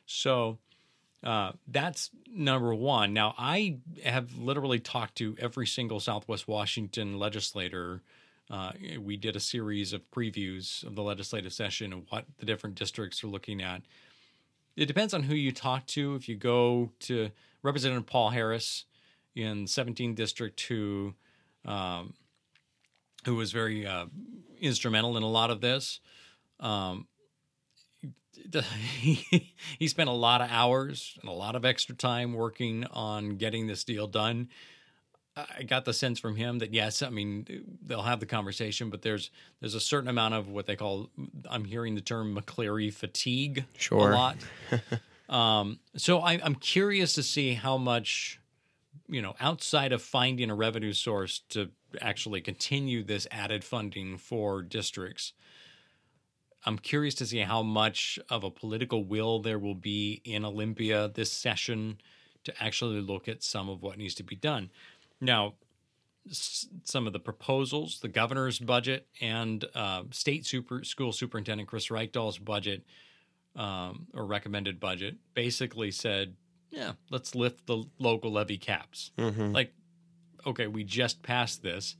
So 0.06 0.56
uh, 1.22 1.52
that's 1.68 2.08
number 2.26 2.74
one. 2.74 3.12
Now, 3.12 3.34
I 3.36 3.76
have 4.02 4.38
literally 4.38 4.78
talked 4.80 5.16
to 5.16 5.36
every 5.38 5.66
single 5.66 6.00
Southwest 6.00 6.48
Washington 6.48 7.18
legislator. 7.18 8.00
Uh, 8.48 8.72
we 9.00 9.18
did 9.18 9.36
a 9.36 9.40
series 9.40 9.92
of 9.92 10.10
previews 10.10 10.82
of 10.82 10.94
the 10.94 11.02
legislative 11.02 11.52
session 11.52 11.92
and 11.92 12.06
what 12.08 12.24
the 12.38 12.46
different 12.46 12.76
districts 12.76 13.22
are 13.22 13.26
looking 13.28 13.60
at. 13.60 13.82
It 14.76 14.86
depends 14.86 15.12
on 15.12 15.24
who 15.24 15.34
you 15.34 15.52
talk 15.52 15.84
to. 15.88 16.14
If 16.14 16.26
you 16.26 16.36
go 16.36 16.90
to 17.00 17.30
Representative 17.62 18.06
Paul 18.06 18.30
Harris 18.30 18.86
in 19.34 19.66
17th 19.66 20.14
District, 20.14 20.58
who 20.62 21.12
um, 21.66 22.14
who 23.26 23.34
was 23.34 23.52
very 23.52 23.86
uh, 23.86 24.06
instrumental 24.60 25.16
in 25.16 25.22
a 25.22 25.28
lot 25.28 25.50
of 25.50 25.60
this. 25.60 26.00
Um, 26.58 27.06
he, 29.00 29.54
he 29.78 29.88
spent 29.88 30.08
a 30.08 30.12
lot 30.12 30.40
of 30.40 30.48
hours 30.50 31.18
and 31.20 31.28
a 31.28 31.32
lot 31.32 31.54
of 31.54 31.64
extra 31.64 31.94
time 31.94 32.32
working 32.32 32.84
on 32.92 33.36
getting 33.36 33.66
this 33.66 33.84
deal 33.84 34.06
done. 34.06 34.48
I 35.36 35.64
got 35.64 35.84
the 35.84 35.92
sense 35.92 36.18
from 36.18 36.36
him 36.36 36.60
that 36.60 36.72
yes, 36.72 37.02
I 37.02 37.10
mean 37.10 37.76
they'll 37.84 38.00
have 38.00 38.20
the 38.20 38.26
conversation, 38.26 38.88
but 38.88 39.02
there's 39.02 39.30
there's 39.60 39.74
a 39.74 39.80
certain 39.80 40.08
amount 40.08 40.32
of 40.32 40.48
what 40.48 40.64
they 40.64 40.76
call 40.76 41.10
I'm 41.50 41.64
hearing 41.64 41.94
the 41.94 42.00
term 42.00 42.34
McCleary 42.34 42.90
fatigue 42.90 43.66
Sure. 43.76 44.12
a 44.12 44.14
lot. 44.14 44.36
um, 45.28 45.78
so 45.94 46.20
I, 46.20 46.40
I'm 46.42 46.54
curious 46.54 47.12
to 47.14 47.22
see 47.22 47.52
how 47.52 47.76
much 47.76 48.40
you 49.08 49.22
know 49.22 49.34
outside 49.40 49.92
of 49.92 50.02
finding 50.02 50.50
a 50.50 50.54
revenue 50.54 50.92
source 50.92 51.40
to 51.50 51.70
actually 52.00 52.40
continue 52.40 53.02
this 53.02 53.26
added 53.30 53.64
funding 53.64 54.16
for 54.18 54.62
districts. 54.62 55.32
I'm 56.64 56.78
curious 56.78 57.14
to 57.16 57.26
see 57.26 57.38
how 57.38 57.62
much 57.62 58.18
of 58.28 58.42
a 58.42 58.50
political 58.50 59.04
will 59.04 59.40
there 59.40 59.58
will 59.58 59.76
be 59.76 60.20
in 60.24 60.44
Olympia 60.44 61.08
this 61.14 61.30
session 61.30 61.98
to 62.42 62.62
actually 62.62 63.00
look 63.00 63.28
at 63.28 63.42
some 63.42 63.68
of 63.68 63.82
what 63.82 63.98
needs 63.98 64.14
to 64.16 64.24
be 64.24 64.34
done. 64.34 64.70
Now, 65.20 65.54
some 66.28 67.06
of 67.06 67.12
the 67.12 67.20
proposals, 67.20 68.00
the 68.00 68.08
governor's 68.08 68.58
budget 68.58 69.06
and 69.20 69.64
uh, 69.74 70.04
state 70.10 70.44
super 70.44 70.82
school 70.82 71.12
superintendent 71.12 71.68
Chris 71.68 71.88
Reykdal's 71.88 72.38
budget 72.38 72.82
um, 73.54 74.08
or 74.12 74.26
recommended 74.26 74.80
budget 74.80 75.16
basically 75.34 75.90
said, 75.90 76.34
yeah, 76.70 76.92
let's 77.10 77.34
lift 77.34 77.66
the 77.66 77.84
local 77.98 78.32
levy 78.32 78.58
caps. 78.58 79.10
Mm-hmm. 79.18 79.52
Like, 79.52 79.72
okay, 80.46 80.66
we 80.66 80.84
just 80.84 81.22
passed 81.22 81.62
this. 81.62 81.96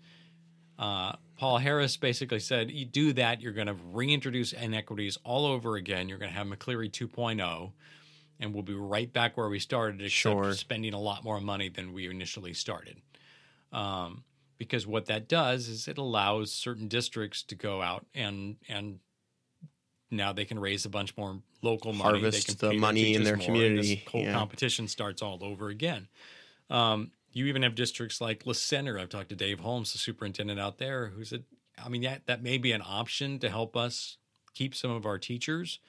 Uh, 0.79 1.13
Paul 1.39 1.59
Harris 1.59 1.97
basically 1.97 2.41
said, 2.41 2.71
you 2.71 2.85
do 2.85 3.13
that, 3.15 3.41
you're 3.41 3.53
going 3.53 3.67
to 3.67 3.77
reintroduce 3.93 4.53
inequities 4.53 5.19
all 5.25 5.47
over 5.47 5.77
again. 5.77 6.09
You're 6.09 6.19
going 6.19 6.31
to 6.31 6.37
have 6.37 6.47
McCleary 6.47 6.91
2.0. 6.91 7.73
and 8.39 8.53
we'll 8.53 8.63
be 8.63 8.75
right 8.75 9.11
back 9.11 9.37
where 9.37 9.49
we 9.49 9.59
started, 9.59 10.01
except 10.01 10.13
Sure. 10.13 10.53
spending 10.53 10.93
a 10.93 11.01
lot 11.01 11.25
more 11.25 11.41
money 11.41 11.71
than 11.71 11.93
we 11.95 12.09
initially 12.11 12.53
started. 12.53 13.01
Um, 13.73 14.25
because 14.59 14.87
what 14.87 15.07
that 15.07 15.29
does 15.29 15.69
is 15.69 15.89
it 15.89 15.97
allows 15.99 16.53
certain 16.53 16.89
districts 16.89 17.43
to 17.45 17.55
go 17.55 17.81
out 17.83 18.07
and 18.15 18.57
and 18.69 19.01
now 20.11 20.33
they 20.33 20.45
can 20.45 20.59
raise 20.59 20.85
a 20.85 20.89
bunch 20.89 21.17
more 21.17 21.41
local 21.63 21.93
money. 21.93 22.21
Harvest 22.21 22.59
the 22.59 22.73
money 22.75 23.15
in 23.15 23.25
their 23.25 23.37
more, 23.37 23.41
and 23.41 23.41
this 23.41 23.47
community, 23.47 24.05
whole 24.11 24.23
yeah. 24.23 24.33
competition 24.33 24.89
starts 24.89 25.23
all 25.23 25.43
over 25.43 25.69
again. 25.69 26.09
Um, 26.71 27.11
you 27.33 27.47
even 27.47 27.63
have 27.63 27.75
districts 27.75 28.21
like 28.21 28.47
La 28.47 28.53
Center. 28.53 28.99
I've 28.99 29.09
talked 29.09 29.29
to 29.29 29.37
Dave 29.37 29.61
Holmes, 29.61 29.93
the 29.93 29.99
superintendent 29.99 30.59
out 30.59 30.79
there, 30.79 31.09
who 31.09 31.25
said, 31.25 31.45
I 31.83 31.89
mean, 31.89 32.03
that, 32.03 32.27
that 32.27 32.43
may 32.43 32.59
be 32.59 32.73
an 32.73 32.83
option 32.85 33.39
to 33.41 33.51
help 33.51 33.77
us 33.77 34.17
keep 34.55 34.75
some 34.75 34.91
of 34.91 35.05
our 35.05 35.19
teachers, 35.19 35.81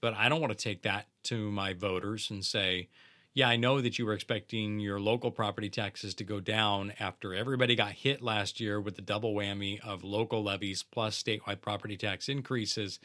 but 0.00 0.14
I 0.14 0.28
don't 0.28 0.40
want 0.40 0.56
to 0.56 0.58
take 0.58 0.82
that 0.82 1.06
to 1.24 1.50
my 1.52 1.72
voters 1.72 2.30
and 2.30 2.44
say, 2.44 2.88
yeah, 3.34 3.48
I 3.48 3.56
know 3.56 3.80
that 3.80 3.98
you 3.98 4.04
were 4.04 4.12
expecting 4.12 4.78
your 4.78 5.00
local 5.00 5.30
property 5.30 5.70
taxes 5.70 6.14
to 6.16 6.24
go 6.24 6.40
down 6.40 6.92
after 6.98 7.34
everybody 7.34 7.74
got 7.74 7.92
hit 7.92 8.20
last 8.20 8.60
year 8.60 8.80
with 8.80 8.96
the 8.96 9.02
double 9.02 9.34
whammy 9.34 9.80
of 9.80 10.04
local 10.04 10.42
levies 10.42 10.82
plus 10.82 11.22
statewide 11.22 11.60
property 11.62 11.96
tax 11.96 12.28
increases. 12.28 12.98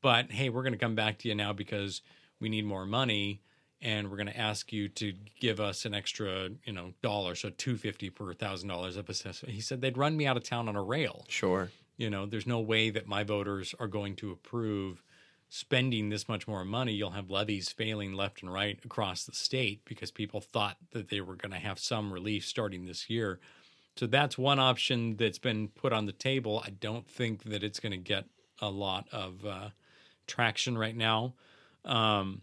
But 0.00 0.30
hey, 0.30 0.48
we're 0.48 0.62
going 0.62 0.72
to 0.72 0.78
come 0.78 0.94
back 0.94 1.18
to 1.18 1.28
you 1.28 1.34
now 1.34 1.52
because 1.52 2.02
we 2.40 2.48
need 2.48 2.64
more 2.64 2.86
money 2.86 3.42
and 3.80 4.10
we're 4.10 4.16
going 4.16 4.28
to 4.28 4.38
ask 4.38 4.72
you 4.72 4.88
to 4.88 5.12
give 5.40 5.60
us 5.60 5.84
an 5.84 5.94
extra, 5.94 6.50
you 6.64 6.72
know, 6.72 6.92
dollar, 7.02 7.34
so 7.34 7.50
250 7.50 8.10
per 8.10 8.32
thousand 8.34 8.68
dollars 8.68 8.96
of 8.96 9.08
assessment. 9.08 9.54
He 9.54 9.60
said 9.60 9.80
they'd 9.80 9.96
run 9.96 10.16
me 10.16 10.26
out 10.26 10.36
of 10.36 10.42
town 10.42 10.68
on 10.68 10.76
a 10.76 10.82
rail. 10.82 11.24
Sure. 11.28 11.70
You 11.96 12.10
know, 12.10 12.26
there's 12.26 12.46
no 12.46 12.60
way 12.60 12.90
that 12.90 13.06
my 13.06 13.24
voters 13.24 13.74
are 13.78 13.86
going 13.86 14.16
to 14.16 14.30
approve 14.30 15.02
spending 15.48 16.10
this 16.10 16.28
much 16.28 16.46
more 16.46 16.64
money. 16.64 16.92
You'll 16.92 17.10
have 17.10 17.30
levies 17.30 17.70
failing 17.70 18.12
left 18.12 18.42
and 18.42 18.52
right 18.52 18.78
across 18.84 19.24
the 19.24 19.34
state 19.34 19.84
because 19.84 20.10
people 20.10 20.40
thought 20.40 20.76
that 20.92 21.08
they 21.08 21.20
were 21.20 21.36
going 21.36 21.52
to 21.52 21.58
have 21.58 21.78
some 21.78 22.12
relief 22.12 22.44
starting 22.44 22.84
this 22.84 23.08
year. 23.08 23.40
So 23.96 24.06
that's 24.06 24.38
one 24.38 24.58
option 24.58 25.16
that's 25.16 25.38
been 25.38 25.68
put 25.68 25.92
on 25.92 26.06
the 26.06 26.12
table. 26.12 26.62
I 26.64 26.70
don't 26.70 27.08
think 27.08 27.44
that 27.44 27.64
it's 27.64 27.80
going 27.80 27.92
to 27.92 27.98
get 27.98 28.26
a 28.60 28.68
lot 28.68 29.06
of 29.12 29.44
uh, 29.44 29.68
traction 30.26 30.76
right 30.76 30.96
now. 30.96 31.34
Um, 31.84 32.42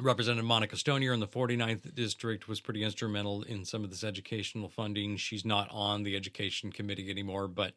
Representative 0.00 0.44
Monica 0.44 0.74
Stonier 0.74 1.14
in 1.14 1.20
the 1.20 1.26
49th 1.26 1.94
district 1.94 2.48
was 2.48 2.60
pretty 2.60 2.82
instrumental 2.82 3.42
in 3.42 3.64
some 3.64 3.84
of 3.84 3.90
this 3.90 4.02
educational 4.02 4.68
funding. 4.68 5.16
She's 5.16 5.44
not 5.44 5.68
on 5.70 6.02
the 6.02 6.16
education 6.16 6.72
committee 6.72 7.10
anymore, 7.10 7.46
but 7.46 7.74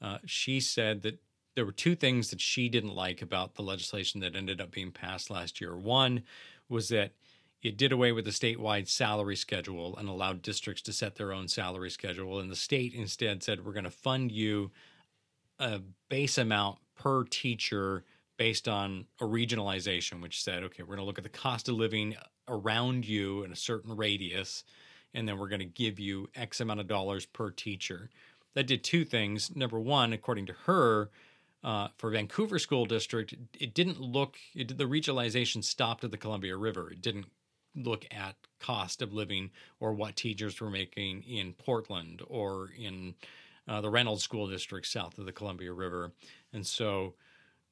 uh, 0.00 0.18
she 0.26 0.60
said 0.60 1.02
that 1.02 1.18
there 1.56 1.66
were 1.66 1.72
two 1.72 1.96
things 1.96 2.30
that 2.30 2.40
she 2.40 2.68
didn't 2.68 2.94
like 2.94 3.20
about 3.20 3.54
the 3.54 3.62
legislation 3.62 4.20
that 4.20 4.36
ended 4.36 4.60
up 4.60 4.70
being 4.70 4.92
passed 4.92 5.28
last 5.28 5.60
year. 5.60 5.76
One 5.76 6.22
was 6.68 6.88
that 6.90 7.12
it 7.62 7.76
did 7.76 7.92
away 7.92 8.12
with 8.12 8.24
the 8.24 8.30
statewide 8.30 8.88
salary 8.88 9.36
schedule 9.36 9.96
and 9.96 10.08
allowed 10.08 10.42
districts 10.42 10.82
to 10.82 10.92
set 10.92 11.16
their 11.16 11.32
own 11.32 11.48
salary 11.48 11.90
schedule. 11.90 12.38
And 12.38 12.50
the 12.50 12.56
state 12.56 12.94
instead 12.94 13.42
said, 13.42 13.64
we're 13.64 13.72
going 13.72 13.84
to 13.84 13.90
fund 13.90 14.30
you 14.30 14.70
a 15.60 15.80
base 16.08 16.38
amount 16.38 16.78
per 16.96 17.24
teacher 17.24 18.04
based 18.36 18.66
on 18.66 19.04
a 19.20 19.24
regionalization, 19.24 20.22
which 20.22 20.42
said, 20.42 20.64
okay, 20.64 20.82
we're 20.82 20.96
going 20.96 20.98
to 21.00 21.04
look 21.04 21.18
at 21.18 21.24
the 21.24 21.30
cost 21.30 21.68
of 21.68 21.74
living 21.74 22.16
around 22.48 23.06
you 23.06 23.44
in 23.44 23.52
a 23.52 23.56
certain 23.56 23.94
radius, 23.96 24.64
and 25.12 25.28
then 25.28 25.38
we're 25.38 25.48
going 25.48 25.60
to 25.60 25.66
give 25.66 26.00
you 26.00 26.28
X 26.34 26.60
amount 26.60 26.80
of 26.80 26.88
dollars 26.88 27.26
per 27.26 27.50
teacher. 27.50 28.08
That 28.54 28.66
did 28.66 28.82
two 28.82 29.04
things. 29.04 29.54
Number 29.54 29.78
one, 29.78 30.12
according 30.12 30.46
to 30.46 30.54
her, 30.64 31.10
uh, 31.62 31.88
for 31.98 32.10
Vancouver 32.10 32.58
School 32.58 32.86
District, 32.86 33.34
it 33.58 33.74
didn't 33.74 34.00
look, 34.00 34.38
it, 34.54 34.68
did- 34.68 34.78
the 34.78 34.84
regionalization 34.84 35.62
stopped 35.62 36.02
at 36.02 36.10
the 36.10 36.16
Columbia 36.16 36.56
River. 36.56 36.90
It 36.90 37.02
didn't 37.02 37.26
look 37.76 38.06
at 38.10 38.34
cost 38.58 39.02
of 39.02 39.12
living 39.12 39.50
or 39.78 39.92
what 39.92 40.16
teachers 40.16 40.60
were 40.60 40.70
making 40.70 41.22
in 41.22 41.52
Portland 41.52 42.22
or 42.26 42.70
in 42.76 43.14
uh, 43.70 43.80
the 43.80 43.88
Reynolds 43.88 44.24
School 44.24 44.48
District 44.48 44.84
south 44.84 45.16
of 45.16 45.26
the 45.26 45.32
Columbia 45.32 45.72
River. 45.72 46.12
And 46.52 46.66
so 46.66 47.14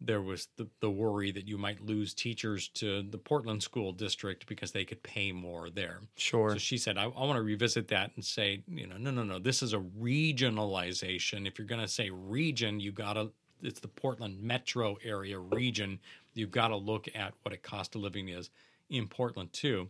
there 0.01 0.23
was 0.23 0.47
the, 0.57 0.69
the 0.79 0.89
worry 0.89 1.33
that 1.33 1.49
you 1.49 1.59
might 1.59 1.85
lose 1.85 2.15
teachers 2.15 2.69
to 2.69 3.03
the 3.03 3.19
Portland 3.19 3.65
School 3.65 3.91
District 3.91 4.47
because 4.47 4.71
they 4.71 4.85
could 4.85 5.03
pay 5.03 5.33
more 5.33 5.71
there. 5.71 6.03
Sure. 6.17 6.51
So 6.53 6.59
she 6.59 6.79
said, 6.79 6.97
I, 6.97 7.05
I 7.05 7.07
want 7.07 7.35
to 7.37 7.43
revisit 7.43 7.89
that 7.89 8.13
and 8.15 8.25
say, 8.25 8.63
you 8.69 8.87
know, 8.87 8.97
no, 8.97 9.11
no, 9.11 9.25
no, 9.25 9.41
this 9.41 9.61
is 9.61 9.73
a 9.73 9.79
regionalization. 9.79 11.49
If 11.49 11.59
you're 11.59 11.67
going 11.67 11.81
to 11.81 11.89
say 11.89 12.11
region, 12.11 12.79
you 12.79 12.93
got 12.93 13.15
to, 13.15 13.33
it's 13.61 13.81
the 13.81 13.89
Portland 13.89 14.41
metro 14.41 14.99
area 15.03 15.41
region. 15.41 15.99
You've 16.35 16.53
got 16.53 16.69
to 16.69 16.77
look 16.77 17.09
at 17.13 17.35
what 17.43 17.53
a 17.53 17.57
cost 17.57 17.97
of 17.97 18.03
living 18.03 18.29
is 18.29 18.51
in 18.89 19.09
Portland 19.09 19.53
too. 19.53 19.89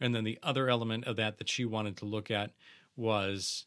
And 0.00 0.14
then 0.14 0.24
the 0.24 0.38
other 0.42 0.70
element 0.70 1.04
of 1.04 1.16
that 1.16 1.36
that 1.36 1.50
she 1.50 1.66
wanted 1.66 1.98
to 1.98 2.06
look 2.06 2.30
at 2.30 2.52
was 2.96 3.66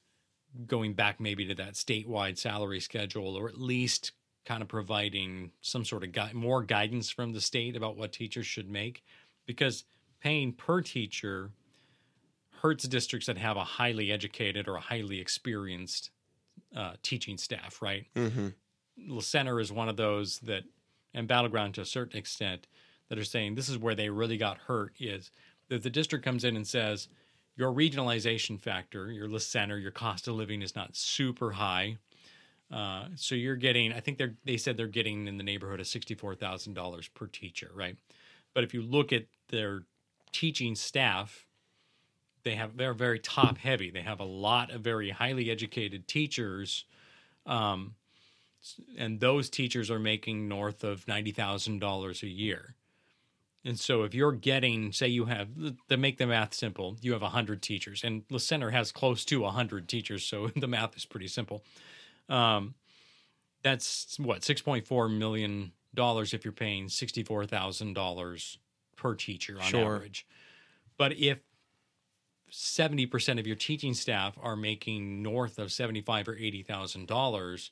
going 0.68 0.94
back 0.94 1.20
maybe 1.20 1.46
to 1.46 1.56
that 1.56 1.74
statewide 1.74 2.38
salary 2.38 2.80
schedule 2.80 3.36
or 3.36 3.48
at 3.48 3.60
least 3.60 4.12
kind 4.46 4.62
of 4.62 4.68
providing 4.68 5.52
some 5.62 5.84
sort 5.84 6.04
of 6.04 6.12
gui- 6.12 6.34
more 6.34 6.64
guidance 6.64 7.10
from 7.10 7.34
the 7.34 7.42
state 7.42 7.76
about 7.76 7.98
what 7.98 8.12
teachers 8.12 8.46
should 8.46 8.70
make. 8.70 9.04
Because 9.46 9.84
paying 10.22 10.54
per 10.54 10.82
teacher 10.82 11.52
hurts 12.62 12.88
districts 12.88 13.28
that 13.28 13.38
have 13.38 13.58
a 13.58 13.64
highly 13.64 14.12
educated 14.12 14.68
or 14.68 14.76
a 14.76 14.82
highly 14.82 15.20
experienced 15.20 16.10
uh, 16.76 16.94
teaching 17.02 17.38
staff 17.38 17.82
right? 17.82 18.06
Hmm 18.16 18.50
La 18.98 19.22
Center 19.22 19.60
is 19.60 19.72
one 19.72 19.90
of 19.90 19.98
those 19.98 20.40
that, 20.40 20.64
and 21.14 21.28
Battle 21.28 21.50
Ground 21.50 21.76
to 21.76 21.82
a 21.82 21.86
certain 21.86 22.18
extent, 22.18 22.68
that 23.10 23.20
are 23.20 23.24
saying 23.24 23.56
this 23.56 23.70
is 23.70 23.78
where 23.78 23.96
they 23.96 24.10
really 24.10 24.38
got 24.38 24.58
hurt 24.58 24.94
is 25.00 25.32
that 25.70 25.84
the 25.84 25.90
district 25.90 26.26
comes 26.26 26.44
in 26.44 26.56
and 26.56 26.68
says 26.68 27.08
your 27.56 27.72
regionalization 27.72 28.60
factor, 28.60 29.12
your 29.12 29.28
La 29.28 29.40
Center, 29.40 29.78
your 29.78 29.92
cost 29.92 30.28
of 30.28 30.36
living 30.36 30.62
is 30.62 30.76
not 30.76 30.96
super 30.96 31.52
high. 31.52 31.98
Uh, 32.72 33.06
so 33.16 33.36
you're 33.36 33.56
getting, 33.56 33.94
I 33.94 34.00
think 34.00 34.18
they're, 34.18 34.36
they 34.44 34.58
said 34.58 34.76
they're 34.76 34.88
getting 34.88 35.28
in 35.28 35.38
the 35.38 35.44
neighborhood 35.44 35.80
of 35.80 35.86
$64,000 35.86 37.14
per 37.14 37.28
teacher, 37.28 37.72
right? 37.74 37.96
But 38.54 38.64
if 38.64 38.74
you 38.74 38.82
look 38.82 39.14
at 39.14 39.26
their 39.50 39.84
teaching 40.32 40.76
staff, 40.76 41.46
they 42.44 42.56
have, 42.56 42.76
they're 42.76 42.94
very 42.94 43.20
top 43.20 43.58
heavy. 43.58 43.90
They 43.90 44.02
have 44.02 44.20
a 44.20 44.26
lot 44.26 44.72
of 44.72 44.82
very 44.82 45.12
highly 45.12 45.50
educated 45.50 46.08
teachers. 46.08 46.86
Um, 47.46 47.96
and 48.98 49.20
those 49.20 49.50
teachers 49.50 49.92
are 49.92 50.00
making 50.00 50.48
north 50.48 50.84
of 50.84 51.06
$90,000 51.06 52.24
a 52.24 52.28
year. 52.28 52.75
And 53.66 53.80
so 53.80 54.04
if 54.04 54.14
you're 54.14 54.32
getting, 54.32 54.92
say 54.92 55.08
you 55.08 55.26
have, 55.26 55.50
to 55.90 55.98
make 55.98 56.20
the 56.20 56.28
math 56.28 56.54
simple, 56.54 56.98
you 57.02 57.14
have 57.14 57.24
100 57.24 57.64
teachers, 57.64 58.04
and 58.04 58.24
La 58.30 58.38
Center 58.38 58.70
has 58.70 58.92
close 58.92 59.26
to 59.26 59.42
100 59.42 59.90
teachers, 59.90 60.24
so 60.24 60.48
the 60.56 60.68
math 60.68 60.96
is 60.96 61.06
pretty 61.06 61.28
simple. 61.28 61.64
Um, 62.30 62.76
that's 63.64 64.20
what, 64.20 64.42
$6.4 64.42 65.18
million 65.18 65.72
if 65.98 66.46
you're 66.46 66.52
paying 66.52 66.88
$64,000 66.88 68.58
per 68.96 69.16
teacher 69.16 69.56
on 69.56 69.62
Sure. 69.64 69.96
average. 69.96 70.28
But 70.98 71.14
if 71.18 71.40
70% 72.52 73.40
of 73.40 73.48
your 73.48 73.56
teaching 73.56 73.94
staff 73.94 74.38
are 74.42 74.56
making 74.56 75.24
north 75.24 75.58
of 75.58 75.72
75 75.72 76.28
or 76.28 76.36
$80,000, 76.36 77.70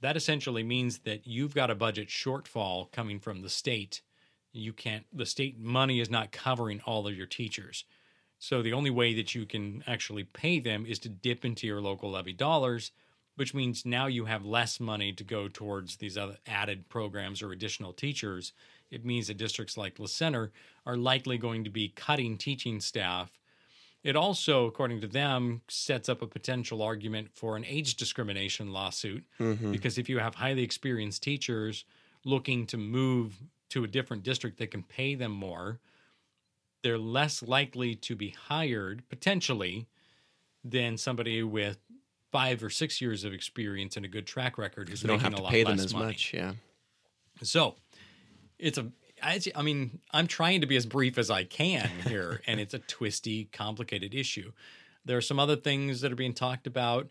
that 0.00 0.16
essentially 0.16 0.62
means 0.62 1.00
that 1.00 1.26
you've 1.26 1.54
got 1.54 1.70
a 1.70 1.74
budget 1.74 2.08
shortfall 2.08 2.90
coming 2.90 3.20
from 3.20 3.42
the 3.42 3.48
state. 3.48 4.02
You 4.52 4.72
can't, 4.72 5.04
the 5.12 5.26
state 5.26 5.58
money 5.58 6.00
is 6.00 6.10
not 6.10 6.32
covering 6.32 6.80
all 6.84 7.06
of 7.06 7.16
your 7.16 7.26
teachers. 7.26 7.84
So 8.38 8.62
the 8.62 8.72
only 8.72 8.90
way 8.90 9.14
that 9.14 9.34
you 9.34 9.46
can 9.46 9.84
actually 9.86 10.24
pay 10.24 10.60
them 10.60 10.86
is 10.86 10.98
to 11.00 11.08
dip 11.08 11.44
into 11.44 11.66
your 11.66 11.80
local 11.80 12.10
levy 12.10 12.32
dollars, 12.32 12.90
which 13.36 13.54
means 13.54 13.84
now 13.84 14.06
you 14.06 14.24
have 14.24 14.44
less 14.44 14.80
money 14.80 15.12
to 15.12 15.24
go 15.24 15.46
towards 15.48 15.96
these 15.96 16.16
other 16.16 16.38
added 16.46 16.88
programs 16.88 17.42
or 17.42 17.52
additional 17.52 17.92
teachers. 17.92 18.52
It 18.90 19.04
means 19.04 19.28
that 19.28 19.36
districts 19.36 19.76
like 19.76 19.98
La 19.98 20.06
Center 20.06 20.52
are 20.86 20.96
likely 20.96 21.38
going 21.38 21.64
to 21.64 21.70
be 21.70 21.88
cutting 21.88 22.38
teaching 22.38 22.80
staff 22.80 23.38
it 24.02 24.16
also, 24.16 24.66
according 24.66 25.02
to 25.02 25.06
them, 25.06 25.60
sets 25.68 26.08
up 26.08 26.22
a 26.22 26.26
potential 26.26 26.82
argument 26.82 27.28
for 27.34 27.56
an 27.56 27.64
age 27.64 27.96
discrimination 27.96 28.72
lawsuit 28.72 29.24
hmm 29.38 29.72
because 29.72 29.98
if 29.98 30.08
you 30.08 30.18
have 30.18 30.34
highly 30.34 30.62
experienced 30.62 31.22
teachers 31.22 31.84
looking 32.24 32.66
to 32.66 32.76
move 32.76 33.36
to 33.70 33.84
a 33.84 33.86
different 33.86 34.22
district 34.22 34.58
that 34.58 34.70
can 34.70 34.82
pay 34.82 35.14
them 35.14 35.32
more, 35.32 35.78
they're 36.82 36.98
less 36.98 37.42
likely 37.42 37.94
to 37.94 38.14
be 38.14 38.30
hired 38.48 39.08
potentially 39.08 39.86
than 40.64 40.96
somebody 40.96 41.42
with 41.42 41.78
five 42.30 42.62
or 42.62 42.70
six 42.70 43.00
years 43.00 43.24
of 43.24 43.32
experience 43.32 43.96
and 43.96 44.04
a 44.04 44.08
good 44.08 44.26
track 44.26 44.56
record 44.58 44.88
who's 44.88 45.02
making 45.04 45.20
have 45.20 45.32
a 45.32 45.36
to 45.36 45.42
lot 45.42 45.50
pay 45.50 45.64
them 45.64 45.78
as 45.78 45.92
money. 45.92 46.06
much. 46.06 46.32
Yeah. 46.32 46.52
So 47.42 47.74
it's 48.58 48.78
a, 48.78 48.86
I 49.22 49.40
I 49.54 49.62
mean, 49.62 50.00
I'm 50.12 50.26
trying 50.26 50.60
to 50.60 50.66
be 50.66 50.76
as 50.76 50.86
brief 50.86 51.18
as 51.18 51.30
I 51.30 51.44
can 51.44 51.88
here, 52.06 52.40
and 52.46 52.60
it's 52.60 52.74
a 52.74 52.78
twisty, 52.78 53.48
complicated 53.52 54.14
issue. 54.14 54.52
There 55.04 55.16
are 55.16 55.22
some 55.22 55.38
other 55.38 55.56
things 55.56 56.02
that 56.02 56.12
are 56.12 56.16
being 56.16 56.34
talked 56.34 56.66
about. 56.66 57.08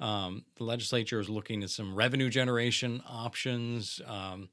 Um, 0.00 0.44
the 0.56 0.64
legislature 0.64 1.20
is 1.20 1.28
looking 1.28 1.62
at 1.62 1.70
some 1.70 1.94
revenue 1.94 2.30
generation 2.30 3.02
options. 3.08 4.00
Um, 4.06 4.48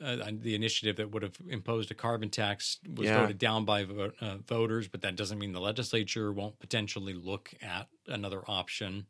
uh, 0.00 0.30
the 0.32 0.54
initiative 0.54 0.96
that 0.96 1.10
would 1.10 1.22
have 1.22 1.36
imposed 1.48 1.90
a 1.90 1.94
carbon 1.94 2.30
tax 2.30 2.78
was 2.94 3.06
Yeah. 3.08 3.20
voted 3.20 3.38
down 3.38 3.64
by 3.64 3.84
vo- 3.84 4.12
uh, 4.20 4.38
voters, 4.46 4.88
but 4.88 5.00
that 5.02 5.16
doesn't 5.16 5.38
mean 5.38 5.52
the 5.52 5.60
legislature 5.60 6.32
won't 6.32 6.58
potentially 6.58 7.14
look 7.14 7.54
at 7.62 7.88
another 8.06 8.42
option 8.48 9.06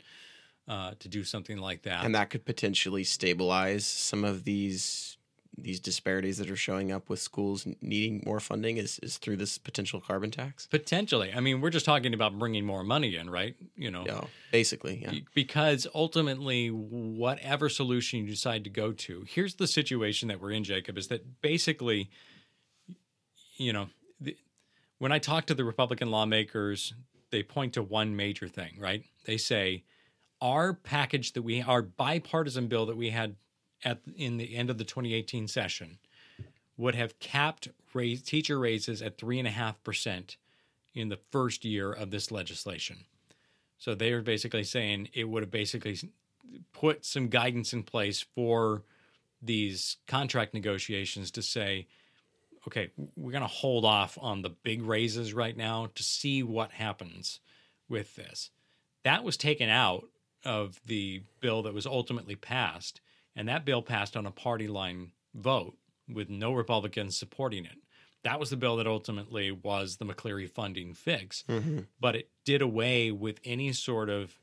uh, 0.69 0.95
to 0.99 1.09
do 1.09 1.23
something 1.23 1.59
like 1.59 1.83
that. 1.83 2.05
and 2.05 2.15
that 2.15 2.29
could 2.31 2.45
potentially 2.45 3.05
stabilize 3.05 3.87
some 3.87 4.25
of 4.25 4.43
these 4.45 5.17
these 5.59 5.81
disparities 5.81 6.39
that 6.39 6.51
are 6.51 6.57
showing 6.57 6.93
up 6.93 7.09
with 7.09 7.21
schools 7.21 7.67
needing 7.81 8.23
more 8.27 8.41
funding 8.41 8.77
is, 8.77 8.99
is 9.03 9.17
through 9.19 9.37
this 9.37 9.59
potential 9.59 10.01
carbon 10.01 10.31
tax. 10.31 10.67
potentially, 10.67 11.33
I 11.35 11.41
mean, 11.41 11.61
we're 11.61 11.71
just 11.71 11.87
talking 11.87 12.13
about 12.15 12.39
bringing 12.39 12.65
more 12.65 12.85
money 12.85 13.17
in, 13.17 13.31
right? 13.31 13.55
You 13.77 13.91
know, 13.91 14.05
Yeah, 14.07 14.25
basically, 14.53 15.01
yeah. 15.03 15.21
because 15.35 15.87
ultimately 15.95 16.69
whatever 16.69 17.69
solution 17.69 18.21
you 18.21 18.27
decide 18.27 18.65
to 18.65 18.71
go 18.71 18.93
to 18.93 19.25
here's 19.29 19.55
the 19.55 19.67
situation 19.67 20.29
that 20.29 20.41
we're 20.41 20.51
in 20.53 20.65
jacob 20.65 20.97
is 20.99 21.09
that 21.09 21.41
basically 21.43 22.11
you 23.57 23.73
know 23.73 23.89
the, 24.21 24.37
when 24.99 25.13
i 25.13 25.19
talk 25.19 25.47
to 25.47 25.55
the 25.55 25.65
republican 25.65 26.11
lawmakers 26.11 26.95
they 27.31 27.43
point 27.43 27.73
to 27.75 27.83
one 27.83 28.17
major 28.17 28.49
thing 28.49 28.73
right 28.79 29.05
they 29.27 29.37
say 29.37 29.83
our 30.41 30.73
package 30.73 31.33
that 31.33 31.43
we 31.43 31.63
our 31.63 31.83
bipartisan 31.83 32.67
bill 32.69 32.87
that 32.87 32.97
we 32.97 33.11
had 33.11 33.37
at 33.85 34.01
in 34.17 34.37
the 34.37 34.57
end 34.57 34.71
of 34.71 34.79
the 34.79 34.85
2018 34.85 35.49
session 35.49 35.99
would 36.77 36.95
have 36.95 37.19
capped 37.19 37.69
raise, 37.95 38.23
teacher 38.23 38.59
raises 38.59 39.01
at 39.01 39.19
three 39.19 39.39
and 39.39 39.49
a 39.49 39.53
half 39.53 39.83
percent 39.83 40.37
in 40.95 41.09
the 41.09 41.19
first 41.31 41.65
year 41.65 41.93
of 41.93 42.11
this 42.11 42.31
legislation 42.31 43.05
so 43.79 43.95
they 43.95 44.13
are 44.13 44.23
basically 44.23 44.65
saying 44.65 45.09
it 45.13 45.25
would 45.29 45.43
have 45.43 45.51
basically 45.51 45.99
put 46.73 47.05
some 47.05 47.29
guidance 47.29 47.73
in 47.73 47.83
place 47.83 48.25
for 48.35 48.83
these 49.43 49.99
contract 50.07 50.55
negotiations 50.55 51.31
to 51.33 51.43
say, 51.43 51.87
okay, 52.67 52.91
we're 53.17 53.33
going 53.33 53.43
to 53.43 53.49
hold 53.49 53.85
off 53.85 54.19
on 54.21 54.43
the 54.43 54.51
big 54.51 54.83
raises 54.83 55.35
right 55.35 55.57
now 55.57 55.89
to 55.95 56.03
see 56.03 56.43
what 56.43 56.73
happens 56.73 57.41
with 57.89 58.17
this. 58.17 58.51
That 59.05 59.25
was 59.25 59.37
taken 59.37 59.69
out 59.69 60.09
of 60.45 60.81
the 60.87 61.23
bill 61.41 61.63
that 61.63 61.75
was 61.75 61.87
ultimately 61.87 62.35
passed, 62.35 63.01
and 63.37 63.49
that 63.49 63.65
bill 63.65 63.83
passed 63.83 64.17
on 64.17 64.27
a 64.27 64.31
party 64.31 64.67
line 64.67 65.13
vote 65.35 65.77
with 66.13 66.29
no 66.31 66.53
Republicans 66.53 67.17
supporting 67.17 67.65
it. 67.65 67.79
That 68.25 68.41
was 68.41 68.51
the 68.51 68.57
bill 68.57 68.77
that 68.79 68.87
ultimately 68.89 69.53
was 69.53 69.99
the 69.99 70.05
McCleary 70.05 70.51
funding 70.51 70.95
fix 70.95 71.45
but 72.01 72.17
it 72.17 72.31
did 72.45 72.63
away 72.63 73.13
with 73.13 73.39
any 73.45 73.73
sort 73.73 74.09
of 74.09 74.39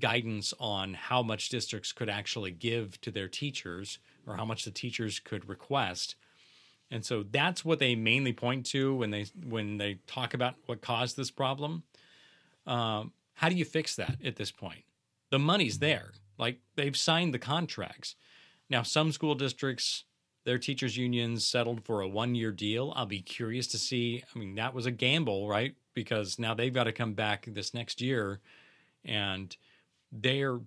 guidance 0.00 0.52
on 0.58 0.94
how 0.94 1.22
much 1.22 1.48
districts 1.48 1.92
could 1.92 2.08
actually 2.08 2.50
give 2.50 3.00
to 3.00 3.10
their 3.10 3.28
teachers 3.28 3.98
or 4.26 4.36
how 4.36 4.44
much 4.44 4.64
the 4.64 4.70
teachers 4.70 5.20
could 5.20 5.48
request. 5.48 6.16
And 6.90 7.04
so 7.04 7.22
that's 7.22 7.64
what 7.64 7.78
they 7.78 7.94
mainly 7.94 8.32
point 8.32 8.66
to 8.66 8.94
when 8.94 9.10
they 9.10 9.26
when 9.48 9.78
they 9.78 9.98
talk 10.06 10.34
about 10.34 10.54
what 10.66 10.80
caused 10.80 11.16
this 11.16 11.30
problem. 11.30 11.84
Um, 12.66 13.12
how 13.34 13.48
do 13.48 13.56
you 13.56 13.64
fix 13.64 13.96
that 13.96 14.16
at 14.24 14.36
this 14.36 14.50
point? 14.52 14.84
The 15.30 15.38
money's 15.38 15.78
there. 15.78 16.12
Like 16.38 16.60
they've 16.76 16.96
signed 16.96 17.34
the 17.34 17.38
contracts. 17.38 18.16
Now, 18.70 18.82
some 18.82 19.12
school 19.12 19.34
districts, 19.34 20.04
their 20.44 20.58
teachers' 20.58 20.96
unions 20.96 21.46
settled 21.46 21.84
for 21.84 22.00
a 22.00 22.08
one 22.08 22.34
year 22.34 22.52
deal. 22.52 22.92
I'll 22.96 23.06
be 23.06 23.20
curious 23.20 23.66
to 23.68 23.78
see. 23.78 24.22
I 24.34 24.38
mean, 24.38 24.54
that 24.56 24.74
was 24.74 24.86
a 24.86 24.90
gamble, 24.90 25.48
right? 25.48 25.74
Because 25.94 26.38
now 26.38 26.54
they've 26.54 26.72
got 26.72 26.84
to 26.84 26.92
come 26.92 27.14
back 27.14 27.46
this 27.48 27.74
next 27.74 28.00
year 28.00 28.40
and 29.04 29.56
they're 30.10 30.60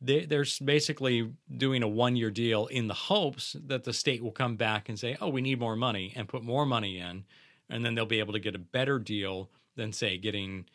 they, 0.00 0.24
they're 0.24 0.46
basically 0.64 1.32
doing 1.56 1.82
a 1.82 1.88
one 1.88 2.16
year 2.16 2.30
deal 2.30 2.66
in 2.66 2.86
the 2.86 2.94
hopes 2.94 3.56
that 3.66 3.84
the 3.84 3.92
state 3.92 4.22
will 4.22 4.30
come 4.32 4.56
back 4.56 4.88
and 4.88 4.98
say, 4.98 5.16
oh, 5.20 5.28
we 5.28 5.40
need 5.40 5.58
more 5.58 5.76
money 5.76 6.12
and 6.14 6.28
put 6.28 6.42
more 6.42 6.64
money 6.64 6.98
in. 6.98 7.24
And 7.68 7.84
then 7.84 7.94
they'll 7.94 8.06
be 8.06 8.20
able 8.20 8.32
to 8.32 8.38
get 8.38 8.54
a 8.54 8.60
better 8.60 8.98
deal 8.98 9.50
than, 9.76 9.92
say, 9.92 10.16
getting 10.16 10.66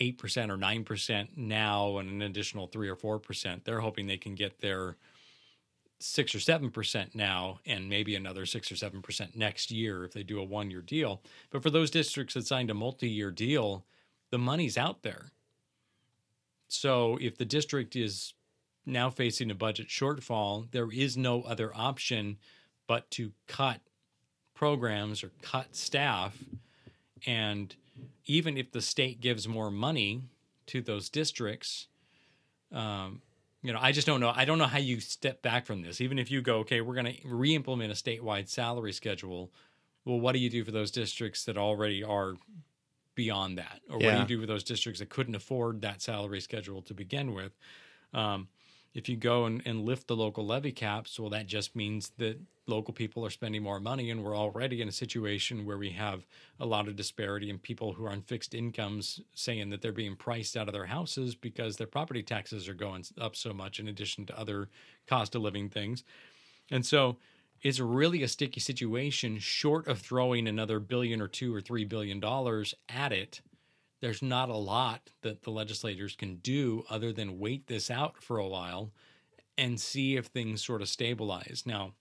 8% 0.00 0.16
or 0.50 0.56
9% 0.56 1.28
now 1.36 1.98
and 1.98 2.10
an 2.10 2.22
additional 2.22 2.66
3 2.66 2.88
or 2.88 2.96
4%. 2.96 3.64
They're 3.64 3.80
hoping 3.80 4.06
they 4.06 4.16
can 4.16 4.34
get 4.34 4.60
their 4.60 4.96
6 6.00 6.34
or 6.34 6.38
7% 6.38 7.14
now 7.14 7.60
and 7.64 7.88
maybe 7.88 8.14
another 8.14 8.46
6 8.46 8.72
or 8.72 8.74
7% 8.74 9.36
next 9.36 9.70
year 9.70 10.04
if 10.04 10.12
they 10.12 10.22
do 10.22 10.40
a 10.40 10.44
one 10.44 10.70
year 10.70 10.82
deal. 10.82 11.22
But 11.50 11.62
for 11.62 11.70
those 11.70 11.90
districts 11.90 12.34
that 12.34 12.46
signed 12.46 12.70
a 12.70 12.74
multi 12.74 13.08
year 13.08 13.30
deal, 13.30 13.84
the 14.30 14.38
money's 14.38 14.76
out 14.76 15.02
there. 15.02 15.32
So 16.68 17.18
if 17.20 17.38
the 17.38 17.44
district 17.44 17.94
is 17.94 18.34
now 18.86 19.08
facing 19.10 19.50
a 19.50 19.54
budget 19.54 19.88
shortfall, 19.88 20.70
there 20.72 20.90
is 20.90 21.16
no 21.16 21.42
other 21.42 21.72
option 21.74 22.38
but 22.86 23.10
to 23.12 23.32
cut 23.46 23.80
programs 24.54 25.22
or 25.22 25.30
cut 25.42 25.74
staff. 25.74 26.36
And 27.26 27.74
even 28.26 28.56
if 28.56 28.72
the 28.72 28.82
state 28.82 29.20
gives 29.20 29.48
more 29.48 29.70
money 29.70 30.22
to 30.66 30.82
those 30.82 31.08
districts, 31.08 31.88
um, 32.72 33.22
you 33.64 33.72
know, 33.72 33.78
I 33.80 33.92
just 33.92 34.06
don't 34.06 34.20
know. 34.20 34.30
I 34.36 34.44
don't 34.44 34.58
know 34.58 34.66
how 34.66 34.78
you 34.78 35.00
step 35.00 35.40
back 35.40 35.64
from 35.64 35.80
this. 35.80 36.02
Even 36.02 36.18
if 36.18 36.30
you 36.30 36.42
go, 36.42 36.58
okay, 36.58 36.82
we're 36.82 36.94
going 36.94 37.06
to 37.06 37.16
re-implement 37.26 37.90
a 37.90 37.94
statewide 37.94 38.46
salary 38.46 38.92
schedule. 38.92 39.50
Well, 40.04 40.20
what 40.20 40.32
do 40.32 40.38
you 40.38 40.50
do 40.50 40.64
for 40.64 40.70
those 40.70 40.90
districts 40.90 41.46
that 41.46 41.56
already 41.56 42.04
are 42.04 42.34
beyond 43.14 43.56
that, 43.56 43.80
or 43.88 43.96
what 43.96 44.12
do 44.12 44.18
you 44.18 44.26
do 44.26 44.40
for 44.42 44.46
those 44.46 44.64
districts 44.64 45.00
that 45.00 45.08
couldn't 45.08 45.34
afford 45.34 45.80
that 45.80 46.02
salary 46.02 46.42
schedule 46.42 46.82
to 46.82 46.92
begin 46.92 47.32
with? 47.32 47.52
Um, 48.12 48.48
if 48.94 49.08
you 49.08 49.16
go 49.16 49.44
and, 49.44 49.60
and 49.66 49.84
lift 49.84 50.06
the 50.06 50.16
local 50.16 50.46
levy 50.46 50.70
caps, 50.70 51.18
well, 51.18 51.30
that 51.30 51.46
just 51.46 51.74
means 51.74 52.12
that 52.18 52.40
local 52.66 52.94
people 52.94 53.26
are 53.26 53.30
spending 53.30 53.62
more 53.62 53.80
money, 53.80 54.10
and 54.10 54.22
we're 54.22 54.36
already 54.36 54.80
in 54.80 54.88
a 54.88 54.92
situation 54.92 55.66
where 55.66 55.76
we 55.76 55.90
have 55.90 56.24
a 56.60 56.66
lot 56.66 56.86
of 56.86 56.96
disparity 56.96 57.50
and 57.50 57.60
people 57.60 57.92
who 57.92 58.06
are 58.06 58.10
on 58.10 58.22
fixed 58.22 58.54
incomes 58.54 59.20
saying 59.34 59.68
that 59.70 59.82
they're 59.82 59.92
being 59.92 60.16
priced 60.16 60.56
out 60.56 60.68
of 60.68 60.74
their 60.74 60.86
houses 60.86 61.34
because 61.34 61.76
their 61.76 61.88
property 61.88 62.22
taxes 62.22 62.68
are 62.68 62.74
going 62.74 63.04
up 63.20 63.34
so 63.34 63.52
much, 63.52 63.80
in 63.80 63.88
addition 63.88 64.24
to 64.24 64.38
other 64.38 64.68
cost 65.06 65.34
of 65.34 65.42
living 65.42 65.68
things. 65.68 66.04
And 66.70 66.86
so 66.86 67.16
it's 67.62 67.80
really 67.80 68.22
a 68.22 68.28
sticky 68.28 68.60
situation, 68.60 69.38
short 69.38 69.88
of 69.88 69.98
throwing 69.98 70.46
another 70.46 70.78
billion 70.78 71.20
or 71.20 71.28
two 71.28 71.54
or 71.54 71.60
three 71.60 71.84
billion 71.84 72.20
dollars 72.20 72.74
at 72.88 73.12
it 73.12 73.40
there's 74.00 74.22
not 74.22 74.48
a 74.48 74.56
lot 74.56 75.10
that 75.22 75.42
the 75.42 75.50
legislators 75.50 76.14
can 76.16 76.36
do 76.36 76.84
other 76.90 77.12
than 77.12 77.38
wait 77.38 77.66
this 77.66 77.90
out 77.90 78.22
for 78.22 78.38
a 78.38 78.46
while 78.46 78.92
and 79.56 79.80
see 79.80 80.16
if 80.16 80.26
things 80.26 80.64
sort 80.64 80.82
of 80.82 80.88
stabilize. 80.88 81.62
Now, 81.64 81.94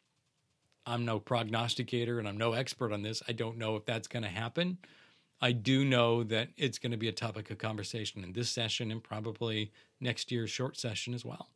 I'm 0.86 1.06
no 1.06 1.20
prognosticator 1.20 2.20
and 2.20 2.28
I'm 2.28 2.38
no 2.38 2.54
expert 2.54 2.92
on 2.92 3.04
this. 3.04 3.24
I 3.28 3.32
don't 3.32 3.58
know 3.58 3.76
if 3.76 3.86
that's 3.86 4.08
going 4.08 4.24
to 4.24 4.30
happen. 4.30 4.80
I 5.42 5.52
do 5.52 5.86
know 5.86 6.24
that 6.24 6.50
it's 6.58 6.80
going 6.80 6.92
to 6.92 6.98
be 6.98 7.08
a 7.08 7.14
topic 7.14 7.52
of 7.52 7.58
conversation 7.58 8.24
in 8.24 8.34
this 8.34 8.50
session 8.50 8.92
and 8.92 9.04
probably 9.04 9.72
next 10.00 10.32
year's 10.32 10.50
short 10.50 10.78
session 10.78 11.14
as 11.14 11.24
well. 11.26 11.50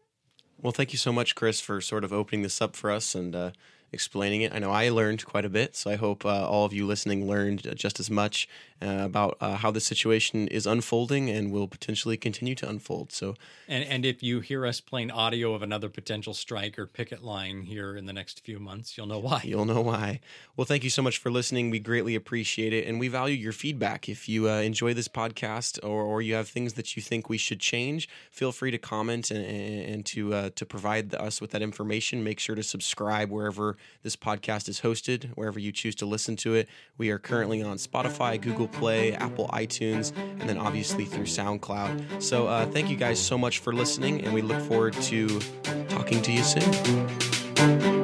Well, 0.58 0.74
thank 0.74 0.92
you 0.92 0.98
so 0.98 1.12
much, 1.12 1.36
Chris, 1.36 1.62
for 1.62 1.80
sort 1.82 2.04
of 2.04 2.12
opening 2.12 2.42
this 2.42 2.62
up 2.62 2.76
for 2.76 2.90
us 2.90 3.16
and 3.16 3.36
uh, 3.36 3.52
explaining 3.92 4.42
it. 4.42 4.54
I 4.54 4.60
know 4.60 4.72
I 4.72 4.90
learned 4.90 5.26
quite 5.26 5.46
a 5.46 5.50
bit, 5.50 5.76
so 5.76 5.90
I 5.90 5.96
hope 5.96 6.26
uh, 6.26 6.48
all 6.48 6.66
of 6.66 6.74
you 6.74 6.86
listening 6.86 7.28
learned 7.28 7.76
just 7.76 8.00
as 8.00 8.10
much 8.10 8.48
uh, 8.82 9.00
about 9.06 9.38
uh, 9.42 9.56
how 9.56 9.72
the 9.72 9.80
situation 9.80 10.48
is 10.50 10.68
unfolding 10.68 11.30
and 11.30 11.52
will 11.52 11.68
potentially 11.68 12.18
continue 12.18 12.54
to 12.56 12.70
unfold. 12.70 13.12
So, 13.12 13.36
And 13.68 13.84
and 13.86 14.06
if 14.06 14.22
you 14.22 14.40
hear 14.40 14.66
us 14.66 14.82
playing 14.82 15.10
audio 15.12 15.54
of 15.54 15.62
another 15.62 15.90
potential 15.90 16.34
strike 16.34 16.78
or 16.78 16.86
picket 16.86 17.24
line 17.24 17.64
here 17.64 17.96
in 17.96 18.06
the 18.06 18.14
next 18.14 18.44
few 18.44 18.60
months, 18.60 18.98
you'll 18.98 19.08
know 19.08 19.20
why. 19.20 19.42
You'll 19.44 19.66
know 19.66 19.82
why. 19.82 20.20
Well, 20.56 20.66
thank 20.66 20.84
you 20.84 20.90
so 20.90 21.02
much 21.02 21.18
for 21.18 21.32
listening. 21.32 21.70
We 21.70 21.80
greatly 21.80 22.16
appreciate 22.16 22.74
it, 22.74 22.88
and 22.88 23.00
we 23.00 23.08
value 23.08 23.36
your 23.36 23.54
feedback. 23.54 24.10
If 24.10 24.28
you 24.30 24.50
uh, 24.50 24.60
enjoy 24.60 24.94
this 24.94 25.08
podcast 25.08 25.80
or, 25.84 26.04
or 26.04 26.22
you 26.22 26.36
have 26.36 26.50
things 26.50 26.74
that 26.74 26.96
you 26.96 27.02
think 27.02 27.30
we 27.30 27.38
should 27.38 27.60
change, 27.60 28.10
feel 28.32 28.52
free 28.52 28.72
to 28.72 28.78
comment 28.78 29.32
and, 29.32 29.44
and 29.44 30.06
to 30.08 30.34
uh, 30.34 30.50
to 30.56 30.66
provide 30.66 31.16
us 31.16 31.42
with 31.42 31.52
that 31.52 31.62
information. 31.62 32.24
Make 32.24 32.40
sure 32.40 32.56
to 32.56 32.64
subscribe 32.64 33.32
wherever 33.32 33.77
this 34.04 34.16
podcast 34.16 34.70
is 34.70 34.82
hosted, 34.82 35.32
wherever 35.36 35.60
you 35.60 35.72
choose 35.72 35.96
to 35.96 36.06
listen 36.06 36.36
to 36.38 36.56
it. 36.56 36.68
We 36.98 37.10
are 37.10 37.20
currently 37.20 37.62
on 37.62 37.78
Spotify, 37.78 38.40
Google 38.40 38.68
Play, 38.68 39.14
Apple 39.14 39.50
iTunes, 39.54 40.16
and 40.18 40.48
then 40.50 40.58
obviously 40.58 41.06
through 41.06 41.26
SoundCloud. 41.26 42.22
So, 42.22 42.48
uh, 42.48 42.66
thank 42.68 42.90
you 42.90 42.98
guys 42.98 43.20
so 43.20 43.38
much 43.38 43.60
for 43.60 43.74
listening, 43.74 44.24
and 44.24 44.34
we 44.34 44.42
look 44.42 44.62
forward 44.62 44.94
to 44.94 45.40
talking 45.90 46.22
to 46.22 46.32
you 46.32 46.44
soon. 46.44 47.97